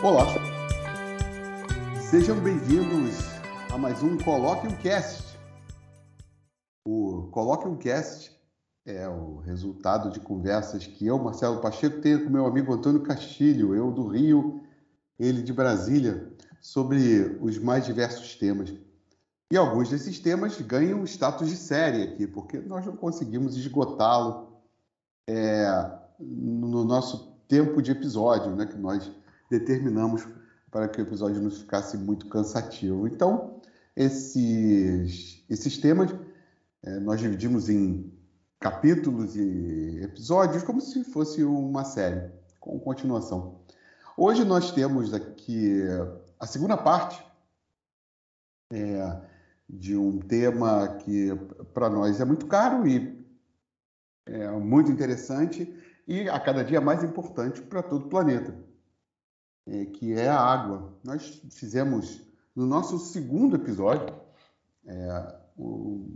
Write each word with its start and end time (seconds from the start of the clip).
Olá, 0.00 0.24
sejam 2.00 2.38
bem-vindos 2.38 3.16
a 3.72 3.76
mais 3.76 4.00
um 4.00 4.16
Coloque 4.16 4.68
um 4.68 4.76
Cast. 4.76 5.36
O 6.86 7.26
Coloque 7.32 7.66
um 7.66 7.76
Cast 7.76 8.30
é 8.86 9.08
o 9.08 9.38
resultado 9.38 10.12
de 10.12 10.20
conversas 10.20 10.86
que 10.86 11.04
eu, 11.04 11.18
Marcelo 11.18 11.60
Pacheco, 11.60 12.00
tenho 12.00 12.22
com 12.22 12.30
meu 12.30 12.46
amigo 12.46 12.72
Antônio 12.72 13.02
Castilho, 13.02 13.74
eu 13.74 13.90
do 13.90 14.06
Rio, 14.06 14.62
ele 15.18 15.42
de 15.42 15.52
Brasília, 15.52 16.32
sobre 16.60 17.36
os 17.40 17.58
mais 17.58 17.84
diversos 17.84 18.36
temas. 18.36 18.72
E 19.50 19.56
alguns 19.56 19.90
desses 19.90 20.20
temas 20.20 20.60
ganham 20.60 21.02
status 21.02 21.48
de 21.48 21.56
série 21.56 22.04
aqui, 22.04 22.24
porque 22.24 22.60
nós 22.60 22.86
não 22.86 22.94
conseguimos 22.94 23.56
esgotá-lo 23.56 24.60
é, 25.28 25.90
no 26.20 26.84
nosso 26.84 27.36
tempo 27.48 27.82
de 27.82 27.90
episódio, 27.90 28.54
né, 28.54 28.64
que 28.64 28.76
nós 28.76 29.10
determinamos 29.50 30.26
para 30.70 30.88
que 30.88 31.00
o 31.00 31.04
episódio 31.04 31.40
não 31.40 31.50
ficasse 31.50 31.96
muito 31.96 32.26
cansativo. 32.28 33.06
Então, 33.06 33.60
esses, 33.96 35.44
esses 35.48 35.78
temas 35.78 36.14
é, 36.82 37.00
nós 37.00 37.20
dividimos 37.20 37.68
em 37.68 38.12
capítulos 38.60 39.36
e 39.36 40.00
episódios 40.02 40.62
como 40.62 40.80
se 40.80 41.02
fosse 41.04 41.42
uma 41.42 41.84
série, 41.84 42.30
com 42.60 42.78
continuação. 42.78 43.60
Hoje 44.16 44.44
nós 44.44 44.72
temos 44.72 45.14
aqui 45.14 45.80
a 46.38 46.46
segunda 46.46 46.76
parte 46.76 47.24
é, 48.72 49.20
de 49.68 49.96
um 49.96 50.18
tema 50.18 50.96
que 50.98 51.28
para 51.72 51.88
nós 51.88 52.20
é 52.20 52.24
muito 52.24 52.46
caro 52.46 52.86
e 52.86 53.24
é 54.26 54.50
muito 54.50 54.90
interessante 54.90 55.72
e 56.06 56.28
a 56.28 56.38
cada 56.40 56.64
dia 56.64 56.80
mais 56.80 57.02
importante 57.02 57.60
para 57.62 57.82
todo 57.82 58.06
o 58.06 58.08
planeta, 58.08 58.54
é, 59.68 59.84
que 59.86 60.14
é 60.14 60.28
a 60.28 60.40
água. 60.40 60.92
Nós 61.04 61.42
fizemos 61.50 62.20
no 62.54 62.66
nosso 62.66 62.98
segundo 62.98 63.56
episódio, 63.56 64.14
é, 64.86 65.36
o, 65.56 66.08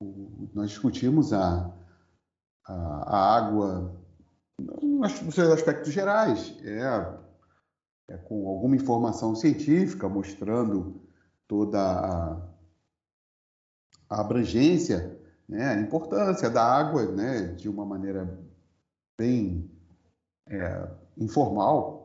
o, 0.00 0.50
nós 0.52 0.70
discutimos 0.70 1.32
a, 1.32 1.72
a, 2.66 2.74
a 2.74 3.36
água 3.36 4.04
nos 4.58 5.34
seus 5.34 5.50
aspectos 5.50 5.92
gerais, 5.92 6.54
é, 6.62 7.18
é, 8.08 8.16
com 8.18 8.46
alguma 8.48 8.76
informação 8.76 9.34
científica 9.34 10.08
mostrando 10.08 11.00
toda 11.48 11.80
a, 11.80 12.36
a 14.10 14.20
abrangência, 14.20 15.18
né, 15.48 15.68
a 15.68 15.80
importância 15.80 16.50
da 16.50 16.64
água, 16.64 17.06
né, 17.06 17.48
de 17.54 17.68
uma 17.68 17.84
maneira 17.84 18.38
bem 19.18 19.70
é, 20.48 20.88
informal. 21.16 22.03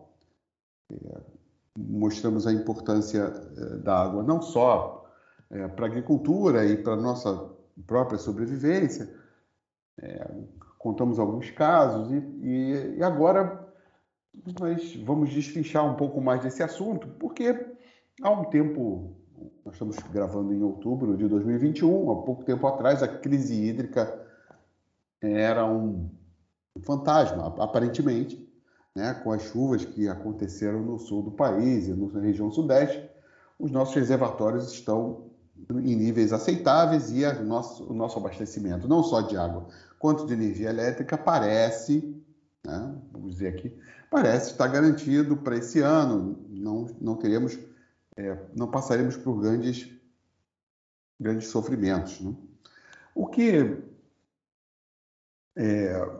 Mostramos 1.77 2.45
a 2.45 2.51
importância 2.51 3.19
é, 3.57 3.77
da 3.77 4.03
água 4.03 4.23
não 4.23 4.41
só 4.41 5.09
é, 5.49 5.67
para 5.67 5.85
a 5.85 5.89
agricultura 5.89 6.65
e 6.65 6.77
para 6.77 6.93
a 6.93 6.97
nossa 6.97 7.49
própria 7.87 8.17
sobrevivência. 8.17 9.13
É, 10.01 10.29
contamos 10.77 11.19
alguns 11.19 11.51
casos 11.51 12.11
e, 12.11 12.97
e, 12.97 13.03
agora 13.03 13.67
nós 14.59 14.95
vamos 15.03 15.29
desfichar 15.29 15.85
um 15.85 15.95
pouco 15.95 16.21
mais 16.21 16.41
desse 16.41 16.63
assunto, 16.63 17.07
porque 17.19 17.67
há 18.21 18.31
um 18.31 18.45
tempo 18.45 19.15
nós 19.65 19.75
estamos 19.75 19.97
gravando 20.11 20.53
em 20.53 20.61
outubro 20.63 21.17
de 21.17 21.27
2021, 21.27 22.11
há 22.11 22.23
pouco 22.23 22.43
tempo 22.43 22.65
atrás, 22.67 23.03
a 23.03 23.07
crise 23.07 23.61
hídrica 23.61 24.25
era 25.21 25.65
um 25.65 26.09
fantasma, 26.81 27.53
aparentemente, 27.61 28.48
né, 28.95 29.13
com 29.13 29.31
as 29.31 29.43
chuvas 29.43 29.85
que 29.85 30.07
aconteceram 30.07 30.81
no 30.81 30.97
sul 30.97 31.23
do 31.23 31.31
país 31.31 31.87
e 31.87 31.93
na 31.93 32.19
região 32.19 32.51
sudeste, 32.51 33.09
os 33.57 33.71
nossos 33.71 33.95
reservatórios 33.95 34.71
estão 34.71 35.29
em 35.69 35.95
níveis 35.95 36.31
aceitáveis 36.31 37.11
e 37.11 37.25
nosso, 37.43 37.83
o 37.83 37.93
nosso 37.93 38.17
abastecimento, 38.17 38.87
não 38.87 39.03
só 39.03 39.21
de 39.21 39.35
água, 39.35 39.67
quanto 39.97 40.25
de 40.25 40.33
energia 40.33 40.69
elétrica, 40.69 41.17
parece, 41.17 42.23
né, 42.65 42.95
vamos 43.11 43.33
dizer 43.33 43.49
aqui, 43.49 43.77
parece 44.09 44.51
estar 44.51 44.67
garantido 44.67 45.35
para 45.37 45.57
esse 45.57 45.81
ano. 45.81 46.39
Não, 46.49 46.87
não 46.99 47.15
teremos 47.15 47.57
é, 48.19 48.37
não 48.53 48.69
passaremos 48.69 49.15
por 49.15 49.39
grandes, 49.39 49.89
grandes 51.17 51.47
sofrimentos. 51.47 52.19
Né? 52.19 52.35
O 53.15 53.27
que 53.27 53.81
é, 55.55 56.19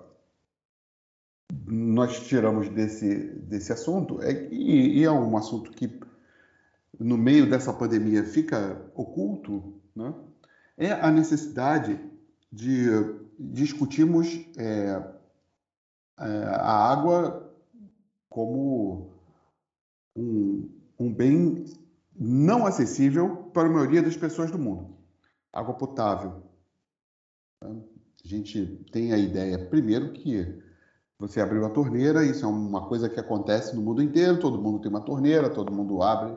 nós 1.65 2.19
tiramos 2.27 2.69
desse, 2.69 3.15
desse 3.15 3.71
assunto, 3.71 4.21
é, 4.21 4.47
e, 4.51 4.99
e, 4.99 5.03
é 5.03 5.11
um 5.11 5.35
assunto 5.35 5.71
que, 5.71 5.99
no 6.99 7.17
meio 7.17 7.49
dessa 7.49 7.73
pandemia, 7.73 8.23
fica 8.23 8.89
oculto, 8.93 9.81
né? 9.95 10.13
é 10.77 10.91
a 10.91 11.11
necessidade 11.11 11.99
de 12.51 12.85
discutirmos 13.37 14.27
é, 14.57 15.03
é 16.19 16.43
a 16.55 16.91
água 16.91 17.53
como 18.29 19.11
um, 20.15 20.69
um 20.99 21.13
bem 21.13 21.65
não 22.19 22.65
acessível 22.65 23.49
para 23.53 23.67
a 23.67 23.71
maioria 23.71 24.01
das 24.01 24.17
pessoas 24.17 24.51
do 24.51 24.59
mundo. 24.59 24.97
Água 25.53 25.73
potável. 25.73 26.43
A 27.61 27.71
gente 28.23 28.65
tem 28.91 29.13
a 29.13 29.17
ideia, 29.17 29.57
primeiro, 29.57 30.11
que 30.11 30.61
você 31.19 31.41
abriu 31.41 31.65
a 31.65 31.69
torneira, 31.69 32.23
isso 32.23 32.45
é 32.45 32.47
uma 32.47 32.87
coisa 32.87 33.09
que 33.09 33.19
acontece 33.19 33.75
no 33.75 33.81
mundo 33.81 34.01
inteiro, 34.01 34.39
todo 34.39 34.61
mundo 34.61 34.79
tem 34.79 34.89
uma 34.89 35.01
torneira, 35.01 35.49
todo 35.49 35.73
mundo 35.73 36.01
abre, 36.01 36.35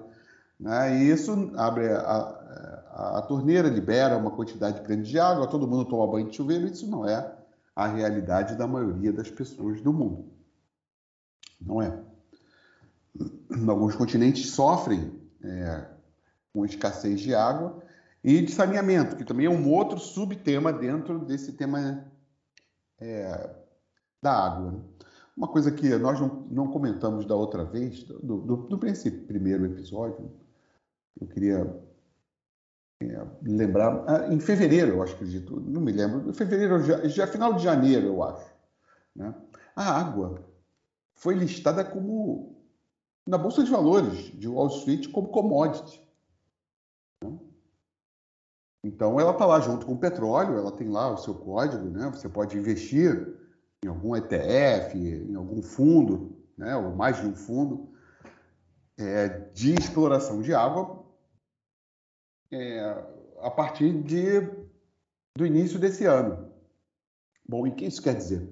né? 0.58 0.98
e 0.98 1.10
isso 1.10 1.52
abre 1.56 1.88
a, 1.88 2.00
a, 2.00 3.18
a 3.18 3.22
torneira, 3.22 3.68
libera 3.68 4.16
uma 4.16 4.32
quantidade 4.32 4.82
grande 4.82 5.08
de 5.08 5.18
água, 5.20 5.46
todo 5.46 5.68
mundo 5.68 5.84
toma 5.84 6.10
banho 6.10 6.28
de 6.28 6.36
chuveiro, 6.36 6.66
isso 6.66 6.86
não 6.90 7.08
é 7.08 7.32
a 7.76 7.86
realidade 7.86 8.56
da 8.56 8.66
maioria 8.66 9.12
das 9.12 9.30
pessoas 9.30 9.80
do 9.80 9.92
mundo. 9.92 10.26
Não 11.60 11.80
é. 11.80 11.96
Alguns 13.68 13.94
continentes 13.94 14.50
sofrem 14.50 15.12
é, 15.44 15.86
com 16.52 16.66
escassez 16.66 17.20
de 17.20 17.34
água, 17.34 17.80
e 18.24 18.40
de 18.40 18.52
saneamento, 18.52 19.16
que 19.16 19.24
também 19.24 19.46
é 19.46 19.50
um 19.50 19.68
outro 19.68 19.98
subtema 19.98 20.72
dentro 20.72 21.18
desse 21.18 21.52
tema 21.52 22.04
é, 23.00 23.50
da 24.22 24.32
água. 24.32 24.72
Né? 24.72 24.80
Uma 25.36 25.48
coisa 25.48 25.72
que 25.72 25.88
nós 25.96 26.20
não, 26.20 26.46
não 26.50 26.70
comentamos 26.70 27.26
da 27.26 27.34
outra 27.34 27.64
vez, 27.64 28.04
do, 28.04 28.38
do, 28.38 28.56
do 28.68 28.78
primeiro 28.78 29.66
episódio, 29.66 30.30
eu 31.20 31.26
queria 31.26 31.82
é, 33.02 33.26
lembrar, 33.42 34.04
ah, 34.06 34.32
em 34.32 34.38
fevereiro, 34.38 34.92
eu 34.92 35.02
acho 35.02 35.16
que 35.16 35.24
acredito, 35.24 35.60
não 35.60 35.80
me 35.80 35.92
lembro, 35.92 36.28
em 36.28 36.32
fevereiro, 36.32 36.82
já, 36.82 37.06
já 37.08 37.26
final 37.26 37.54
de 37.54 37.64
janeiro, 37.64 38.06
eu 38.06 38.22
acho, 38.22 38.54
né? 39.16 39.34
a 39.74 39.98
água 39.98 40.44
foi 41.14 41.34
listada 41.34 41.84
como 41.84 42.56
na 43.26 43.38
Bolsa 43.38 43.62
de 43.62 43.70
Valores 43.70 44.32
de 44.38 44.48
Wall 44.48 44.68
Street 44.68 45.10
como 45.10 45.28
commodity. 45.28 46.02
Então, 48.84 49.20
ela 49.20 49.30
está 49.30 49.46
lá 49.46 49.60
junto 49.60 49.86
com 49.86 49.92
o 49.92 49.98
petróleo, 49.98 50.58
ela 50.58 50.72
tem 50.72 50.88
lá 50.88 51.12
o 51.12 51.16
seu 51.16 51.34
código, 51.34 51.84
né? 51.88 52.10
Você 52.10 52.28
pode 52.28 52.58
investir 52.58 53.41
em 53.84 53.88
algum 53.88 54.14
ETF, 54.14 54.96
em 54.96 55.34
algum 55.34 55.62
fundo, 55.62 56.36
né? 56.56 56.76
ou 56.76 56.94
mais 56.94 57.20
de 57.20 57.26
um 57.26 57.34
fundo, 57.34 57.92
é, 58.96 59.28
de 59.28 59.74
exploração 59.74 60.40
de 60.40 60.54
água 60.54 61.04
é, 62.50 63.04
a 63.40 63.50
partir 63.50 63.92
de, 64.02 64.40
do 65.36 65.44
início 65.44 65.78
desse 65.78 66.04
ano. 66.04 66.52
Bom, 67.48 67.66
e 67.66 67.70
o 67.70 67.74
que 67.74 67.84
isso 67.84 68.00
quer 68.00 68.14
dizer? 68.14 68.48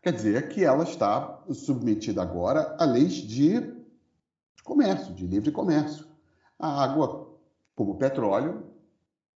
Quer 0.00 0.12
dizer 0.12 0.48
que 0.48 0.64
ela 0.64 0.84
está 0.84 1.42
submetida 1.50 2.22
agora 2.22 2.76
a 2.78 2.84
leis 2.84 3.14
de 3.14 3.74
comércio, 4.62 5.12
de 5.12 5.26
livre 5.26 5.50
comércio. 5.50 6.06
A 6.58 6.84
água, 6.84 7.36
como 7.74 7.98
petróleo, 7.98 8.70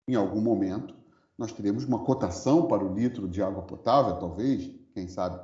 em 0.08 0.16
algum 0.16 0.40
momento, 0.40 0.94
nós 1.38 1.52
teremos 1.52 1.84
uma 1.84 2.04
cotação 2.04 2.66
para 2.66 2.84
o 2.84 2.92
litro 2.92 3.28
de 3.28 3.42
água 3.42 3.62
potável, 3.62 4.18
talvez, 4.18 4.74
quem 4.96 5.06
sabe. 5.08 5.38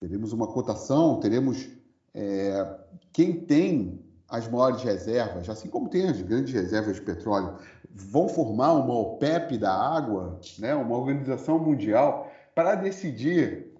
Teremos 0.00 0.32
uma 0.32 0.48
cotação, 0.48 1.20
teremos 1.20 1.68
é, 2.12 2.76
quem 3.12 3.40
tem 3.40 4.04
as 4.28 4.48
maiores 4.48 4.82
reservas, 4.82 5.48
assim 5.48 5.68
como 5.68 5.88
tem 5.88 6.08
as 6.08 6.20
grandes 6.20 6.52
reservas 6.52 6.96
de 6.96 7.02
petróleo, 7.02 7.56
vão 7.88 8.28
formar 8.28 8.72
uma 8.72 8.98
OPEP 8.98 9.56
da 9.58 9.72
água, 9.72 10.40
né, 10.58 10.74
uma 10.74 10.96
organização 10.96 11.56
mundial, 11.60 12.28
para 12.52 12.74
decidir 12.74 13.72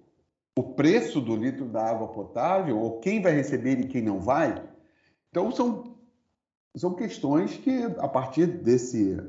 o 0.57 0.63
preço 0.63 1.19
do 1.19 1.35
litro 1.35 1.65
da 1.65 1.83
água 1.83 2.07
potável, 2.07 2.79
ou 2.79 3.01
quem 3.01 3.21
vai 3.21 3.33
receber 3.33 3.77
e 3.77 3.87
quem 3.87 4.01
não 4.01 4.21
vai. 4.21 4.63
Então, 5.29 5.51
são, 5.51 5.97
são 6.77 6.93
questões 6.93 7.57
que, 7.57 7.83
a 7.97 8.07
partir 8.07 8.47
desse, 8.47 9.19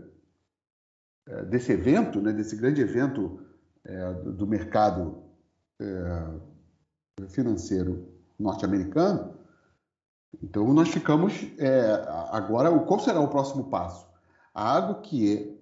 é, 1.26 1.42
desse 1.46 1.72
evento, 1.72 2.20
né, 2.20 2.32
desse 2.32 2.54
grande 2.54 2.80
evento 2.80 3.40
é, 3.84 4.12
do 4.12 4.46
mercado 4.46 5.25
é, 5.81 7.28
financeiro 7.28 8.08
norte-americano, 8.38 9.34
Então 10.43 10.73
nós 10.75 10.88
ficamos 10.90 11.46
é, 11.58 12.06
agora. 12.31 12.70
Qual 12.81 13.00
será 13.00 13.20
o 13.20 13.28
próximo 13.28 13.64
passo? 13.70 14.06
A 14.55 14.76
água 14.76 15.00
que, 15.00 15.58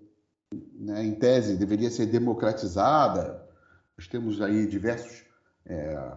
né, 0.73 1.05
em 1.05 1.15
tese, 1.15 1.57
deveria 1.57 1.91
ser 1.91 2.07
democratizada. 2.07 3.45
Nós 3.97 4.09
temos 4.09 4.41
aí 4.41 4.67
diversos 4.67 5.25
é, 5.65 6.17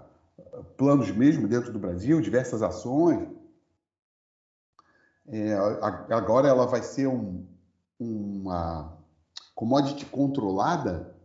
planos 0.76 1.12
mesmo 1.12 1.48
dentro 1.48 1.72
do 1.72 1.80
Brasil, 1.80 2.20
diversas 2.22 2.62
ações. 2.64 3.30
É, 5.28 5.54
agora 6.10 6.48
ela 6.48 6.66
vai 6.66 6.82
ser 6.82 7.08
um, 7.08 7.46
uma 8.00 8.98
commodity 9.54 10.06
controlada. 10.06 11.16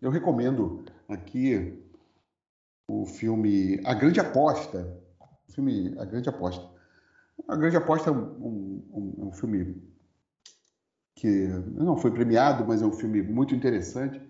Eu 0.00 0.10
recomendo 0.10 0.84
aqui 1.08 1.82
o 2.86 3.06
filme 3.06 3.80
A 3.84 3.94
Grande 3.94 4.20
Aposta. 4.20 4.96
O 5.48 5.52
filme 5.52 5.94
A 5.98 6.04
Grande 6.04 6.28
Aposta. 6.28 6.68
A 7.48 7.56
Grande 7.56 7.76
Aposta 7.76 8.10
é 8.10 8.12
um, 8.12 8.84
um, 8.90 9.14
um 9.28 9.32
filme 9.32 9.82
que 11.14 11.48
não 11.74 11.96
foi 11.96 12.12
premiado, 12.12 12.64
mas 12.66 12.82
é 12.82 12.86
um 12.86 12.92
filme 12.92 13.22
muito 13.22 13.54
interessante 13.54 14.20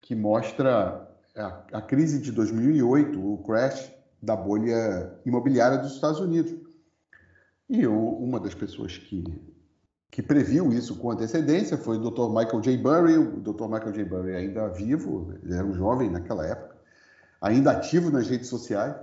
que 0.00 0.14
mostra 0.14 1.08
a, 1.36 1.46
a 1.72 1.82
crise 1.82 2.20
de 2.20 2.30
2008, 2.30 3.18
o 3.20 3.42
crash 3.42 3.92
da 4.22 4.36
bolha 4.36 5.18
imobiliária 5.26 5.78
dos 5.78 5.94
Estados 5.94 6.20
Unidos. 6.20 6.54
E 7.68 7.82
eu, 7.82 7.92
uma 7.94 8.38
das 8.38 8.54
pessoas 8.54 8.96
que, 8.96 9.24
que 10.10 10.22
previu 10.22 10.72
isso 10.72 10.96
com 10.96 11.10
antecedência 11.10 11.76
foi 11.76 11.98
o 11.98 12.10
Dr. 12.10 12.28
Michael 12.28 12.60
J. 12.60 12.76
Burry. 12.78 13.18
O 13.18 13.40
Dr. 13.40 13.64
Michael 13.64 13.92
J. 13.92 14.04
Burry 14.04 14.34
ainda 14.34 14.68
vivo, 14.68 15.34
ele 15.42 15.54
era 15.54 15.66
um 15.66 15.74
jovem 15.74 16.10
naquela 16.10 16.46
época, 16.46 16.76
ainda 17.40 17.72
ativo 17.72 18.10
nas 18.10 18.28
redes 18.28 18.48
sociais. 18.48 18.94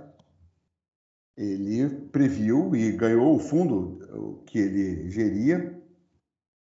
Ele 1.36 1.88
previu 2.12 2.74
e 2.76 2.92
ganhou 2.92 3.34
o 3.34 3.38
fundo 3.38 4.42
que 4.46 4.58
ele 4.58 5.10
geria, 5.10 5.76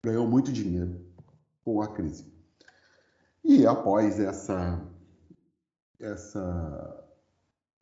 ganhou 0.04 0.28
muito 0.28 0.52
dinheiro 0.52 1.02
com 1.66 1.82
a 1.82 1.88
crise. 1.88 2.32
E 3.44 3.66
após 3.66 4.20
essa 4.20 4.80
essa, 6.02 7.06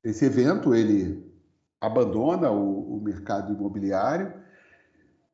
esse 0.03 0.25
evento, 0.25 0.75
ele 0.75 1.25
abandona 1.79 2.51
o, 2.51 2.97
o, 2.97 3.01
mercado 3.01 3.53
imobiliário 3.53 4.33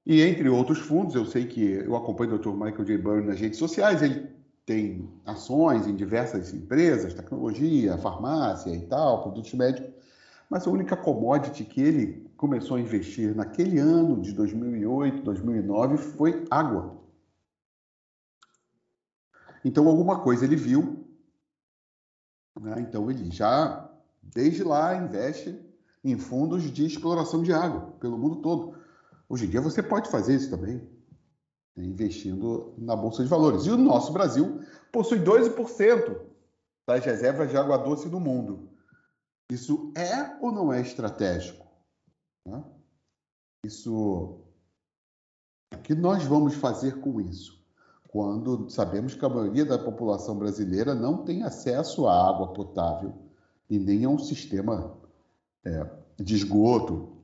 e, 0.06 0.22
entre 0.22 0.48
outros 0.50 0.80
fundos, 0.80 1.16
eu 1.16 1.26
sei 1.26 1.46
que 1.46 1.62
eu 1.62 1.96
acompanho 1.96 2.36
o 2.36 2.38
Dr. 2.38 2.52
Michael 2.52 2.86
J. 2.86 2.98
Byrne 2.98 3.28
nas 3.28 3.40
redes 3.40 3.58
sociais, 3.58 4.02
ele 4.02 4.30
tem 4.66 5.10
ações 5.26 5.88
em 5.88 5.96
diversas 5.96 6.54
empresas, 6.54 7.14
tecnologia, 7.14 7.98
farmácia 7.98 8.70
e 8.72 8.82
tal, 8.88 9.24
produtos 9.24 9.54
médicos, 9.54 9.92
mas 10.50 10.68
a 10.68 10.70
única 10.70 10.96
commodity 10.96 11.64
que 11.64 11.82
ele 11.82 12.30
começou 12.38 12.78
a 12.78 12.80
investir 12.80 13.36
naquele 13.36 13.80
ano 13.80 14.22
de 14.22 14.32
2008, 14.34 15.24
2009 15.24 15.98
foi 15.98 16.46
água. 16.50 16.98
Então, 19.64 19.88
alguma 19.88 20.20
coisa 20.20 20.46
ele 20.46 20.56
viu 20.56 21.06
né? 22.60 22.76
Então, 22.80 23.10
ele 23.10 23.30
já, 23.32 23.90
desde 24.22 24.64
lá, 24.64 24.96
investe 24.96 25.60
em 26.04 26.18
fundos 26.18 26.64
de 26.64 26.86
exploração 26.86 27.44
de 27.44 27.52
água 27.52 27.94
pelo 28.00 28.18
mundo 28.18 28.38
todo. 28.38 28.75
Hoje 29.28 29.46
em 29.46 29.50
dia, 29.50 29.62
você 29.62 29.82
pode 29.82 30.10
fazer 30.10 30.36
isso 30.36 30.50
também, 30.50 30.78
né? 31.76 31.84
investindo 31.86 32.74
na 32.78 32.96
Bolsa 32.96 33.24
de 33.24 33.30
Valores. 33.30 33.66
E 33.66 33.72
o 33.72 33.78
nosso 33.78 34.14
Brasil 34.14 34.62
possui 34.92 35.20
12% 35.20 36.22
das 36.88 37.04
reservas 37.04 37.50
de 37.50 37.58
água 37.58 37.78
doce 37.78 38.08
do 38.08 38.20
mundo. 38.20 38.70
Isso 39.52 39.92
é 39.96 40.38
ou 40.42 40.52
não 40.52 40.72
é 40.72 40.82
estratégico? 40.82 41.66
Né? 42.46 42.64
Isso. 43.66 43.94
O 45.74 45.78
que 45.84 45.94
nós 45.94 46.24
vamos 46.24 46.56
fazer 46.56 47.00
com 47.02 47.20
isso? 47.20 47.56
quando 48.16 48.70
sabemos 48.70 49.14
que 49.14 49.26
a 49.26 49.30
maioria 49.30 49.66
da 49.66 49.78
população 49.78 50.38
brasileira 50.38 50.96
não 50.96 51.26
tem 51.26 51.44
acesso 51.44 52.08
à 52.08 52.30
água 52.30 52.54
potável 52.54 53.14
e 53.70 53.78
nem 53.78 54.06
a 54.06 54.10
um 54.10 54.18
sistema 54.18 54.98
é, 55.66 55.86
de 56.16 56.34
esgoto, 56.34 57.15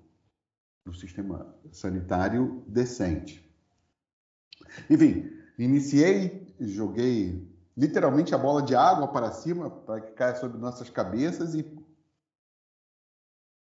um 0.85 0.93
sistema 0.93 1.55
sanitário 1.71 2.63
decente. 2.67 3.47
Enfim, 4.89 5.29
iniciei, 5.57 6.53
joguei 6.59 7.49
literalmente 7.77 8.33
a 8.33 8.37
bola 8.37 8.61
de 8.61 8.75
água 8.75 9.07
para 9.07 9.31
cima 9.31 9.69
para 9.69 10.01
que 10.01 10.11
caia 10.13 10.35
sobre 10.35 10.57
nossas 10.57 10.89
cabeças 10.89 11.55
e 11.55 11.65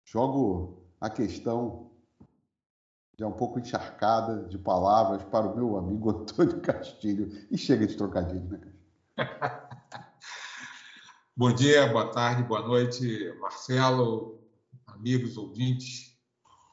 jogo 0.05 0.84
a 1.00 1.08
questão 1.11 1.90
já 3.17 3.26
um 3.26 3.32
pouco 3.32 3.58
encharcada 3.58 4.44
de 4.49 4.58
palavras 4.58 5.22
para 5.25 5.46
o 5.46 5.56
meu 5.56 5.76
amigo 5.76 6.10
Antônio 6.22 6.60
Castilho. 6.60 7.31
E 7.50 7.56
chega 7.56 7.87
de 7.87 7.96
trocadilho, 7.96 8.49
né, 8.49 8.60
Bom 11.37 11.52
dia, 11.52 11.88
boa 11.88 12.12
tarde, 12.12 12.44
boa 12.44 12.62
noite, 12.62 13.32
Marcelo, 13.40 14.40
amigos 14.87 15.37
ouvintes, 15.37 16.13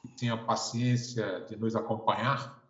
que 0.02 0.08
tenham 0.16 0.36
a 0.36 0.44
paciência 0.44 1.40
de 1.46 1.56
nos 1.56 1.76
acompanhar. 1.76 2.60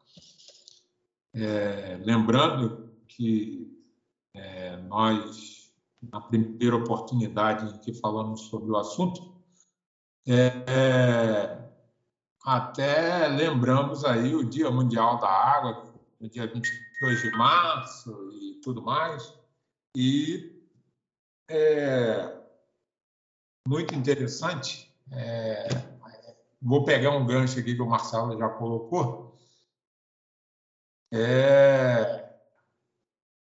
É, 1.34 1.98
lembrando 2.04 2.92
que 3.08 3.72
é, 4.34 4.76
nós, 4.82 5.72
na 6.02 6.20
primeira 6.20 6.76
oportunidade 6.76 7.74
em 7.74 7.78
que 7.78 7.94
falamos 7.94 8.42
sobre 8.42 8.70
o 8.70 8.76
assunto, 8.76 9.42
é, 10.26 10.64
é 10.66 11.72
até 12.44 13.28
lembramos 13.28 14.04
aí 14.04 14.34
o 14.34 14.44
Dia 14.44 14.70
Mundial 14.70 15.18
da 15.18 15.28
Água, 15.28 15.94
no 16.20 16.28
dia 16.28 16.46
22 16.46 17.22
de 17.22 17.30
março 17.30 18.30
e 18.32 18.60
tudo 18.62 18.82
mais. 18.82 19.32
E 19.96 20.60
é 21.48 22.42
muito 23.66 23.94
interessante. 23.94 24.92
É, 25.12 25.68
vou 26.62 26.84
pegar 26.84 27.10
um 27.10 27.26
gancho 27.26 27.58
aqui 27.58 27.74
que 27.74 27.82
o 27.82 27.88
Marcelo 27.88 28.38
já 28.38 28.48
colocou. 28.48 29.36
É, 31.12 32.32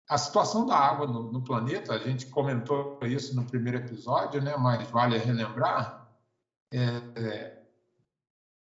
a 0.07 0.17
situação 0.17 0.65
da 0.65 0.77
água 0.77 1.07
no, 1.07 1.31
no, 1.31 1.43
planeta, 1.43 1.93
a 1.93 1.97
gente 1.97 2.27
comentou 2.27 2.99
isso 3.03 3.35
no 3.35 3.45
primeiro 3.45 3.79
episódio, 3.79 4.41
né? 4.41 4.55
mas 4.55 4.89
vale 4.89 5.17
relembrar. 5.17 6.07
É, 6.71 6.79
é 7.15 7.59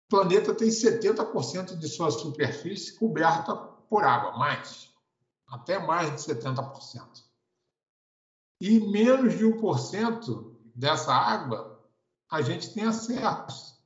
o 0.08 0.10
planeta 0.10 0.56
tem 0.56 0.70
70% 0.70 1.78
de 1.78 1.90
sua 1.90 2.10
superfície 2.10 2.98
coberta 2.98 3.54
por 3.90 4.06
água, 4.06 4.38
mais, 4.38 4.90
até 5.50 5.78
mais 5.78 6.10
de 6.12 6.34
70%. 6.34 7.26
E 8.62 8.80
menos 8.80 9.38
de 9.38 9.44
1% 9.46 10.56
dessa 10.74 11.14
água 11.14 11.86
a 12.32 12.42
gente 12.42 12.74
tem 12.74 12.86
acesso. 12.86 13.77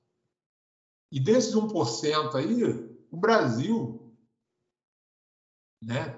E 1.11 1.19
desses 1.19 1.53
1% 1.53 2.35
aí, 2.35 2.63
o 3.11 3.17
Brasil, 3.17 4.15
né, 5.81 6.17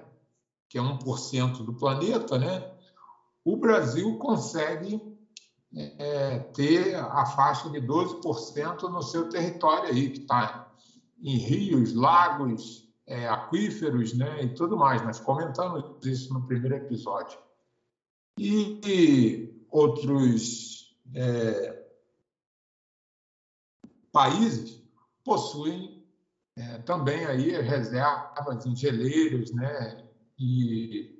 que 0.68 0.78
é 0.78 0.80
1% 0.80 1.64
do 1.64 1.74
planeta, 1.74 2.38
né, 2.38 2.72
o 3.44 3.56
Brasil 3.56 4.16
consegue 4.18 5.02
é, 5.76 6.38
ter 6.38 6.94
a 6.94 7.26
faixa 7.26 7.68
de 7.68 7.80
12% 7.80 8.82
no 8.82 9.02
seu 9.02 9.28
território 9.28 9.90
aí, 9.90 10.10
que 10.10 10.20
está 10.20 10.72
em 11.20 11.36
rios, 11.38 11.92
lagos, 11.94 12.88
é, 13.06 13.28
aquíferos 13.28 14.14
né, 14.14 14.44
e 14.44 14.54
tudo 14.54 14.76
mais. 14.76 15.02
Nós 15.02 15.18
comentamos 15.18 16.06
isso 16.06 16.32
no 16.32 16.46
primeiro 16.46 16.76
episódio. 16.76 17.38
E, 18.38 18.80
e 18.86 19.66
outros 19.70 20.96
é, 21.14 21.84
países 24.12 24.83
possuem 25.24 26.04
é, 26.56 26.78
também 26.78 27.24
aí 27.24 27.50
reservas 27.60 28.64
em 28.66 28.76
geleiros, 28.76 29.52
né? 29.52 30.04
E 30.38 31.14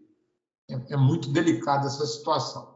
é, 0.69 0.95
é 0.95 0.97
muito 0.97 1.31
delicada 1.31 1.87
essa 1.87 2.07
situação. 2.07 2.75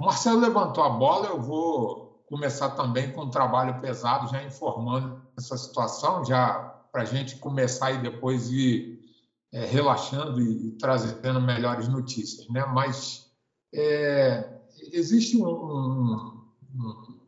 O 0.00 0.06
Marcelo 0.06 0.40
levantou 0.40 0.84
a 0.84 0.90
bola, 0.90 1.28
eu 1.28 1.40
vou 1.40 2.24
começar 2.26 2.70
também 2.70 3.12
com 3.12 3.22
um 3.22 3.30
trabalho 3.30 3.80
pesado, 3.80 4.30
já 4.30 4.42
informando 4.42 5.22
essa 5.36 5.56
situação, 5.56 6.24
já 6.24 6.54
para 6.92 7.02
a 7.02 7.04
gente 7.04 7.36
começar 7.36 7.92
e 7.92 8.02
depois 8.02 8.50
ir 8.50 9.04
é, 9.52 9.64
relaxando 9.64 10.40
e, 10.40 10.68
e, 10.68 10.72
trazendo 10.72 11.40
melhores 11.40 11.88
notícias. 11.88 12.48
Né? 12.48 12.64
Mas 12.66 13.30
é, 13.72 14.60
existe 14.92 15.36
um, 15.36 15.46
um, 15.46 16.44
um, 16.74 17.20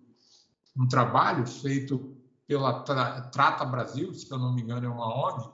um, 0.82 0.88
trabalho 0.88 1.46
feito 1.46 2.15
pela 2.46 2.82
Trata 2.82 3.64
Brasil, 3.64 4.14
se 4.14 4.30
eu 4.30 4.38
não 4.38 4.54
me 4.54 4.62
engano, 4.62 4.86
é 4.86 4.88
uma 4.88 5.28
ONG, 5.28 5.50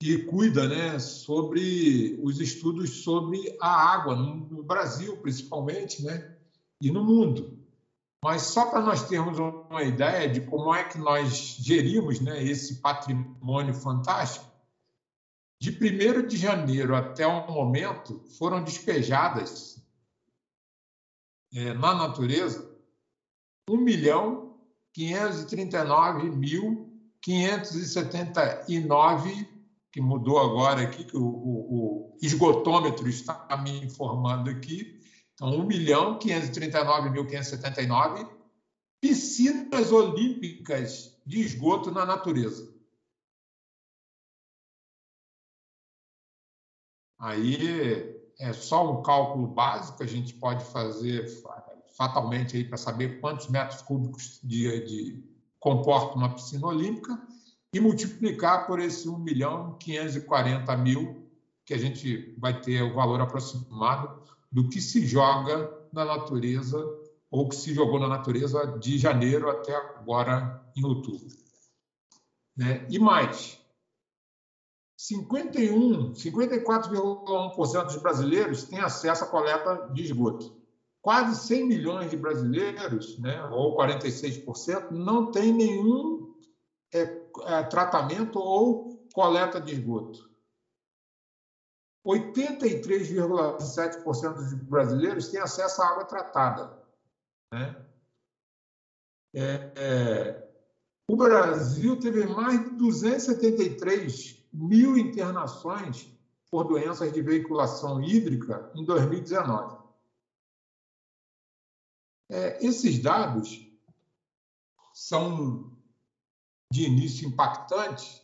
que 0.00 0.24
cuida 0.24 0.68
né, 0.68 0.98
sobre 0.98 2.20
os 2.22 2.40
estudos 2.40 3.02
sobre 3.02 3.56
a 3.60 3.68
água, 3.68 4.14
no 4.14 4.62
Brasil 4.62 5.16
principalmente, 5.18 6.02
né, 6.02 6.36
e 6.80 6.90
no 6.90 7.04
mundo. 7.04 7.56
Mas 8.22 8.42
só 8.42 8.66
para 8.66 8.80
nós 8.80 9.08
termos 9.08 9.38
uma 9.38 9.82
ideia 9.82 10.28
de 10.28 10.40
como 10.40 10.74
é 10.74 10.84
que 10.84 10.98
nós 10.98 11.56
gerimos 11.60 12.20
né, 12.20 12.42
esse 12.42 12.80
patrimônio 12.80 13.74
fantástico, 13.74 14.46
de 15.60 15.70
1 15.70 16.26
de 16.26 16.36
janeiro 16.36 16.94
até 16.94 17.26
o 17.26 17.50
momento 17.50 18.20
foram 18.38 18.62
despejadas 18.62 19.82
é, 21.54 21.72
na 21.72 21.94
natureza 21.94 22.76
1 23.68 23.76
milhão 23.78 24.45
539 24.96 26.30
mil 26.30 26.90
579, 27.20 29.46
que 29.92 30.00
mudou 30.00 30.38
agora 30.38 30.84
aqui, 30.84 31.04
que 31.04 31.14
o, 31.14 31.22
o, 31.22 32.14
o 32.14 32.18
esgotômetro 32.22 33.06
está 33.06 33.54
me 33.62 33.84
informando 33.84 34.48
aqui, 34.48 34.98
então 35.34 35.50
1 35.50 35.66
milhão 35.66 36.18
539 36.18 37.10
mil 37.10 37.26
579 37.26 38.26
piscinas 38.98 39.92
olímpicas 39.92 41.14
de 41.26 41.40
esgoto 41.40 41.90
na 41.90 42.06
natureza. 42.06 42.74
Aí 47.18 48.16
é 48.38 48.52
só 48.54 48.98
um 48.98 49.02
cálculo 49.02 49.46
básico, 49.46 50.02
a 50.02 50.06
gente 50.06 50.32
pode 50.32 50.64
fazer 50.64 51.28
fatalmente 51.96 52.62
para 52.64 52.76
saber 52.76 53.20
quantos 53.20 53.48
metros 53.48 53.82
cúbicos 53.82 54.38
de, 54.42 54.84
de 54.84 55.24
comporta 55.58 56.14
uma 56.14 56.34
piscina 56.34 56.66
olímpica 56.66 57.20
e 57.72 57.80
multiplicar 57.80 58.66
por 58.66 58.78
esse 58.78 59.08
1 59.08 59.18
milhão 59.18 59.76
540 59.78 60.76
mil, 60.76 61.26
que 61.64 61.74
a 61.74 61.78
gente 61.78 62.34
vai 62.38 62.60
ter 62.60 62.82
o 62.82 62.94
valor 62.94 63.20
aproximado 63.20 64.22
do 64.52 64.68
que 64.68 64.80
se 64.80 65.04
joga 65.06 65.72
na 65.92 66.04
natureza 66.04 66.78
ou 67.30 67.48
que 67.48 67.56
se 67.56 67.74
jogou 67.74 67.98
na 67.98 68.08
natureza 68.08 68.78
de 68.78 68.98
janeiro 68.98 69.50
até 69.50 69.74
agora 69.74 70.64
em 70.76 70.84
outubro. 70.84 71.26
Né? 72.56 72.86
E 72.88 72.98
mais, 72.98 73.58
51, 74.96 76.12
54,1% 76.12 77.84
dos 77.84 77.96
brasileiros 77.96 78.64
têm 78.64 78.78
acesso 78.78 79.24
à 79.24 79.26
coleta 79.26 79.90
de 79.92 80.04
esgoto. 80.04 80.55
Quase 81.06 81.46
100 81.46 81.68
milhões 81.68 82.10
de 82.10 82.16
brasileiros, 82.16 83.16
né, 83.20 83.40
ou 83.44 83.76
46%, 83.76 84.90
não 84.90 85.30
têm 85.30 85.52
nenhum 85.52 86.34
é, 86.92 87.02
é, 87.44 87.62
tratamento 87.62 88.40
ou 88.40 89.06
coleta 89.14 89.60
de 89.60 89.74
esgoto. 89.74 90.28
83,7% 92.04 94.34
dos 94.34 94.52
brasileiros 94.54 95.28
têm 95.28 95.40
acesso 95.40 95.80
à 95.80 95.90
água 95.90 96.06
tratada. 96.06 96.76
Né? 97.52 97.86
É, 99.32 99.72
é, 99.76 100.48
o 101.08 101.14
Brasil 101.14 102.00
teve 102.00 102.26
mais 102.26 102.64
de 102.64 102.70
273 102.70 104.44
mil 104.52 104.98
internações 104.98 106.12
por 106.50 106.64
doenças 106.64 107.12
de 107.12 107.22
veiculação 107.22 108.02
hídrica 108.02 108.72
em 108.74 108.84
2019. 108.84 109.85
É, 112.28 112.64
esses 112.64 113.00
dados 113.00 113.66
são 114.92 115.76
de 116.72 116.84
início 116.84 117.28
impactantes 117.28 118.22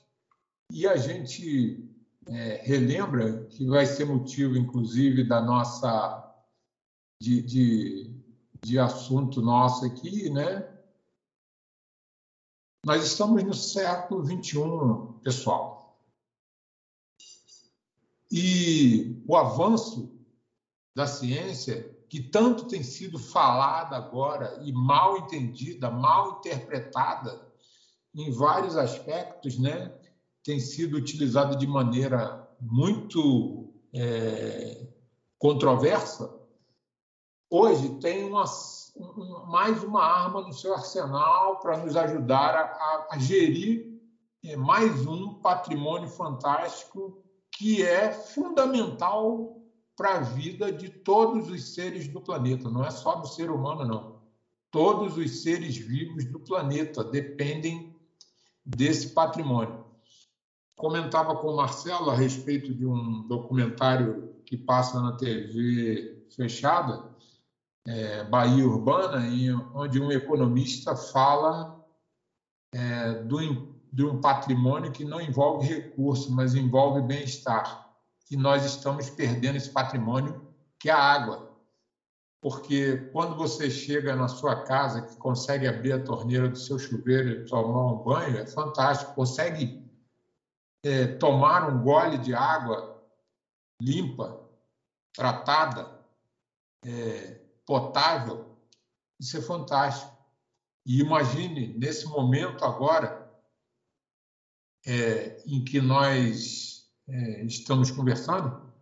e 0.71 0.87
a 0.87 0.97
gente 0.97 1.89
é, 2.27 2.63
relembra 2.65 3.47
que 3.47 3.67
vai 3.67 3.87
ser 3.87 4.05
motivo, 4.05 4.57
inclusive, 4.57 5.25
da 5.25 5.41
nossa 5.41 6.19
de, 7.21 7.41
de, 7.43 8.23
de 8.63 8.79
assunto 8.79 9.41
nosso 9.41 9.85
aqui, 9.85 10.29
né? 10.31 10.69
Nós 12.85 13.05
estamos 13.05 13.45
no 13.45 13.55
século 13.55 14.25
21, 14.25 15.21
pessoal. 15.21 16.03
E 18.29 19.23
o 19.29 19.37
avanço 19.37 20.19
da 20.97 21.07
ciência, 21.07 21.92
que 22.13 22.21
tanto 22.21 22.67
tem 22.67 22.83
sido 22.83 23.19
falada 23.19 23.97
agora 23.97 24.61
e 24.63 24.71
mal 24.71 25.17
entendida, 25.17 25.91
mal 25.91 26.41
interpretada 26.41 27.51
em 28.15 28.31
vários 28.31 28.77
aspectos, 28.77 29.59
né, 29.59 29.91
tem 30.45 30.61
sido 30.61 30.99
utilizada 30.99 31.57
de 31.57 31.67
maneira 31.67 32.47
muito 32.61 33.73
é, 33.95 34.89
controversa, 35.39 36.39
hoje 37.49 37.99
tem 37.99 38.25
uma, 38.25 38.45
mais 39.47 39.83
uma 39.83 40.05
arma 40.05 40.43
no 40.43 40.53
seu 40.53 40.75
arsenal 40.75 41.61
para 41.61 41.79
nos 41.79 41.97
ajudar 41.97 42.55
a, 42.55 43.07
a 43.11 43.19
gerir 43.19 43.91
é, 44.45 44.55
mais 44.55 45.07
um 45.07 45.41
patrimônio 45.41 46.11
fantástico 46.11 47.25
que 47.51 47.83
é 47.83 48.13
fundamental 48.13 49.62
para 49.97 50.17
a 50.17 50.21
vida 50.21 50.73
de 50.73 50.89
todos 50.89 51.49
os 51.51 51.75
seres 51.75 52.09
do 52.09 52.21
planeta, 52.21 52.71
não 52.71 52.85
é 52.85 52.91
só 52.91 53.17
do 53.17 53.27
ser 53.27 53.51
humano, 53.51 53.85
não. 53.85 54.23
Todos 54.71 55.17
os 55.17 55.43
seres 55.43 55.77
vivos 55.77 56.25
do 56.25 56.41
planeta 56.41 57.05
dependem 57.05 57.95
desse 58.65 59.11
patrimônio. 59.11 59.85
Comentava 60.77 61.37
com 61.37 61.49
o 61.49 61.57
Marcelo 61.57 62.11
a 62.11 62.15
respeito 62.15 62.73
de 62.75 62.87
um 62.87 63.27
documentário 63.29 64.35
que 64.47 64.57
passa 64.57 65.01
na 65.01 65.13
TV 65.13 66.27
fechada, 66.35 67.11
é, 67.87 68.25
Bahia 68.25 68.67
Urbana, 68.67 69.27
em, 69.27 69.55
onde 69.75 70.01
um 70.01 70.11
economista 70.11 70.97
fala 70.97 71.85
é, 72.73 73.15
do 73.25 73.39
de 73.93 74.05
um 74.05 74.21
patrimônio 74.21 74.91
que 74.91 75.05
não 75.05 75.21
envolve 75.21 75.67
recurso, 75.67 76.33
mas 76.33 76.55
envolve 76.55 77.03
bem-estar. 77.03 77.82
E 78.33 78.37
nós 78.39 78.65
estamos 78.65 79.11
perdendo 79.11 79.57
esse 79.57 79.69
patrimônio, 79.71 80.51
que 80.79 80.89
é 80.89 80.93
a 80.95 80.99
água. 80.99 81.55
Porque 82.41 82.97
quando 83.13 83.37
você 83.37 83.71
chega 83.71 84.17
na 84.17 84.27
sua 84.27 84.65
casa, 84.65 85.03
que 85.03 85.19
consegue 85.19 85.69
abrir 85.69 85.93
a 85.93 86.03
torneira 86.03 86.49
do 86.49 86.57
seu 86.57 86.79
chuveiro 86.79 87.29
e 87.29 87.45
tomar 87.45 87.93
um 87.93 88.03
banho, 88.03 88.39
é 88.39 88.47
fantástico. 88.47 89.15
Consegue 89.15 89.87
é, 90.83 91.09
tomar 91.19 91.69
um 91.69 91.83
gole 91.83 92.17
de 92.17 92.33
água 92.33 93.07
limpa, 93.83 94.49
tratada, 95.15 96.03
é, 96.87 97.39
potável, 97.67 98.57
isso 99.21 99.37
é 99.37 99.43
fantástico. 99.43 100.11
E 100.87 101.03
imagine, 101.03 101.77
nesse 101.77 102.07
momento 102.07 102.65
agora, 102.65 103.31
é, 104.87 105.43
em 105.47 105.63
que 105.63 105.83
nós 105.83 106.82
é, 107.13 107.45
estamos 107.45 107.91
conversando, 107.91 108.73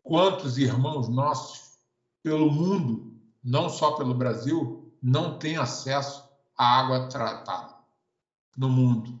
quantos 0.00 0.58
irmãos 0.58 1.08
nossos 1.08 1.76
pelo 2.22 2.48
mundo, 2.48 3.20
não 3.42 3.68
só 3.68 3.92
pelo 3.92 4.14
Brasil, 4.14 4.94
não 5.02 5.38
têm 5.38 5.56
acesso 5.56 6.30
à 6.56 6.78
água 6.78 7.08
tratada 7.08 7.74
no 8.56 8.68
mundo, 8.68 9.18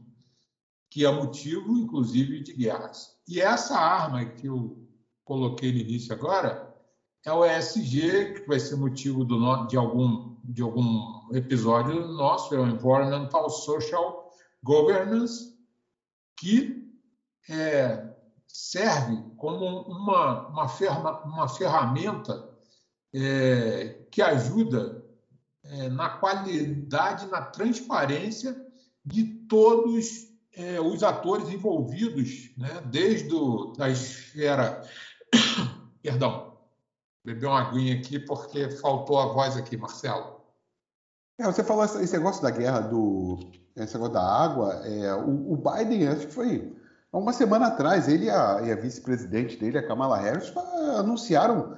que 0.88 1.04
é 1.04 1.10
motivo, 1.10 1.78
inclusive, 1.78 2.42
de 2.42 2.52
guerras. 2.52 3.18
E 3.26 3.40
essa 3.40 3.76
arma 3.76 4.24
que 4.24 4.46
eu 4.46 4.88
coloquei 5.24 5.72
no 5.72 5.78
início 5.78 6.14
agora 6.14 6.72
é 7.26 7.32
o 7.32 7.44
ESG, 7.44 8.34
que 8.34 8.46
vai 8.46 8.60
ser 8.60 8.76
motivo 8.76 9.24
do, 9.24 9.66
de, 9.66 9.76
algum, 9.76 10.36
de 10.44 10.62
algum 10.62 11.34
episódio 11.34 12.06
nosso, 12.06 12.54
é 12.54 12.58
o 12.58 12.68
Environmental 12.68 13.50
Social 13.50 14.30
Governance, 14.62 15.58
que 16.36 16.88
é, 17.48 18.09
serve 18.52 19.16
como 19.36 19.82
uma, 19.82 20.48
uma, 20.48 20.68
ferma, 20.68 21.22
uma 21.24 21.48
ferramenta 21.48 22.48
é, 23.14 24.04
que 24.10 24.22
ajuda 24.22 25.04
é, 25.64 25.88
na 25.88 26.08
qualidade, 26.10 27.26
na 27.26 27.42
transparência 27.42 28.56
de 29.04 29.24
todos 29.48 30.28
é, 30.54 30.80
os 30.80 31.02
atores 31.02 31.48
envolvidos, 31.48 32.50
né, 32.56 32.80
desde 32.86 33.30
da 33.76 33.88
esfera. 33.88 34.82
Perdão, 36.02 36.56
beber 37.24 37.46
uma 37.46 37.60
aguinha 37.60 37.96
aqui 37.96 38.18
porque 38.18 38.70
faltou 38.70 39.18
a 39.18 39.26
voz 39.26 39.56
aqui, 39.56 39.76
Marcelo. 39.76 40.40
É, 41.38 41.44
você 41.44 41.64
falou 41.64 41.84
esse 41.84 42.12
negócio 42.12 42.42
da 42.42 42.50
guerra 42.50 42.80
do, 42.80 43.38
esse 43.76 43.94
negócio 43.94 44.14
da 44.14 44.22
água, 44.22 44.74
é, 44.86 45.14
o, 45.14 45.52
o, 45.52 45.56
Biden, 45.56 46.08
acho 46.08 46.26
que 46.26 46.32
foi 46.32 46.76
uma 47.18 47.32
semana 47.32 47.66
atrás, 47.66 48.08
ele 48.08 48.26
e 48.26 48.30
a, 48.30 48.58
a 48.58 48.76
vice-presidente 48.76 49.56
dele, 49.56 49.78
a 49.78 49.86
Kamala 49.86 50.16
Harris, 50.16 50.52
anunciaram 50.96 51.76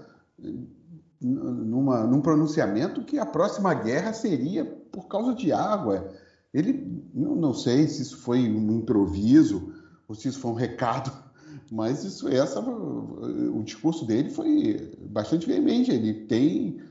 numa, 1.21 2.07
num 2.07 2.21
pronunciamento 2.21 3.05
que 3.05 3.19
a 3.19 3.25
próxima 3.25 3.73
guerra 3.73 4.13
seria 4.13 4.65
por 4.65 5.07
causa 5.09 5.35
de 5.35 5.53
água. 5.53 6.13
Ele, 6.53 7.03
não, 7.15 7.55
sei 7.55 7.89
se 7.89 8.03
isso 8.03 8.19
foi 8.19 8.41
um 8.41 8.79
improviso 8.79 9.73
ou 10.07 10.15
se 10.15 10.29
isso 10.29 10.39
foi 10.39 10.51
um 10.51 10.55
recado, 10.55 11.11
mas 11.73 12.05
isso, 12.05 12.29
essa, 12.29 12.61
o 12.61 13.63
discurso 13.65 14.05
dele 14.05 14.29
foi 14.29 14.93
bastante 15.01 15.47
veemente. 15.47 15.91
Ele 15.91 16.27
tem 16.27 16.83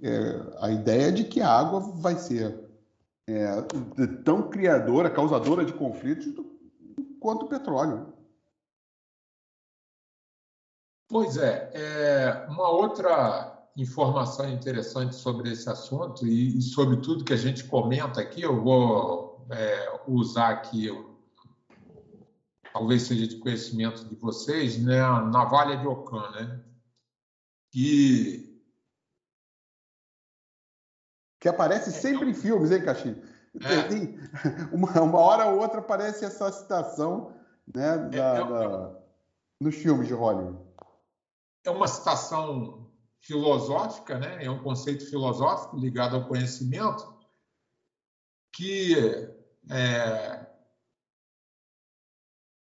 é, 0.00 0.40
a 0.60 0.70
ideia 0.70 1.12
de 1.12 1.24
que 1.24 1.42
a 1.42 1.50
água 1.50 1.80
vai 1.80 2.16
ser 2.16 2.58
é, 3.28 3.62
tão 4.24 4.48
criadora, 4.48 5.10
causadora 5.10 5.66
de 5.66 5.74
conflitos 5.74 6.26
quanto 7.20 7.44
o 7.44 7.48
petróleo. 7.48 8.12
Pois 11.08 11.36
é, 11.36 11.70
é, 11.74 12.46
uma 12.48 12.68
outra 12.68 13.68
informação 13.76 14.48
interessante 14.48 15.14
sobre 15.14 15.50
esse 15.50 15.68
assunto 15.68 16.26
e, 16.26 16.58
e, 16.58 16.62
sobre 16.62 16.96
tudo 16.98 17.24
que 17.24 17.32
a 17.32 17.36
gente 17.36 17.64
comenta 17.64 18.20
aqui, 18.20 18.42
eu 18.42 18.62
vou 18.62 19.46
é, 19.50 20.00
usar 20.06 20.50
aqui, 20.50 20.88
talvez 22.72 23.02
seja 23.02 23.26
de 23.26 23.36
conhecimento 23.36 24.04
de 24.04 24.14
vocês, 24.14 24.80
né, 24.82 25.00
a 25.00 25.20
navalha 25.20 25.76
de 25.76 25.86
Ocã, 25.86 26.30
né? 26.30 26.60
Que 27.72 28.48
que 31.40 31.48
aparece 31.48 31.90
sempre 31.90 32.28
em 32.28 32.34
filmes, 32.34 32.70
hein, 32.70 32.84
Caxinho? 32.84 33.29
É. 33.56 34.72
Uma, 34.72 35.00
uma, 35.00 35.18
hora 35.18 35.46
ou 35.46 35.60
outra 35.60 35.80
aparece 35.80 36.24
essa 36.24 36.50
citação 36.52 37.34
né, 37.66 37.98
da, 37.98 38.36
é, 38.36 38.40
é, 38.40 38.44
da, 38.44 39.00
nos 39.60 39.74
filmes 39.74 40.06
de 40.06 40.14
Hollywood. 40.14 40.58
É 41.64 41.70
uma 41.70 41.88
citação 41.88 42.90
filosófica, 43.20 44.18
né? 44.18 44.44
é 44.44 44.50
um 44.50 44.62
conceito 44.62 45.04
filosófico 45.08 45.76
ligado 45.76 46.16
ao 46.16 46.26
conhecimento, 46.26 47.12
que, 48.54 48.94
é, 49.70 50.46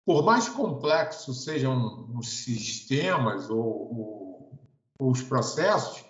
por 0.05 0.25
mais 0.25 0.49
complexos 0.49 1.45
sejam 1.45 2.11
os 2.17 2.29
sistemas 2.29 3.49
ou, 3.49 3.59
ou, 3.59 4.69
ou 4.99 5.11
os 5.11 5.23
processos, 5.23 6.05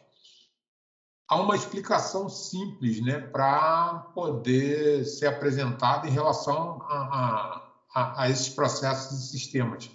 há 1.29 1.41
uma 1.41 1.57
explicação 1.57 2.29
simples 2.29 3.01
né, 3.01 3.19
para 3.19 4.11
poder 4.15 5.05
ser 5.05 5.27
apresentada 5.27 6.07
em 6.07 6.11
relação 6.11 6.83
a, 6.83 7.63
a, 7.95 8.23
a, 8.23 8.31
esses 8.31 8.49
processos 8.49 9.19
e 9.19 9.29
sistemas. 9.29 9.91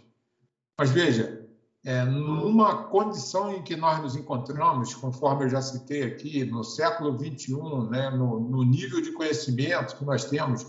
Mas 0.78 0.90
veja, 0.90 1.48
é, 1.86 2.04
numa 2.04 2.84
condição 2.84 3.54
em 3.54 3.64
que 3.64 3.76
nós 3.76 4.02
nos 4.02 4.16
encontramos, 4.16 4.94
conforme 4.96 5.46
eu 5.46 5.50
já 5.50 5.62
citei 5.62 6.04
aqui, 6.04 6.44
no 6.46 6.64
século 6.64 7.18
XXI, 7.18 7.54
né, 7.90 8.10
no, 8.10 8.40
no 8.40 8.64
nível 8.64 9.02
de 9.02 9.12
conhecimento 9.12 9.98
que 9.98 10.06
nós 10.06 10.26
temos, 10.26 10.66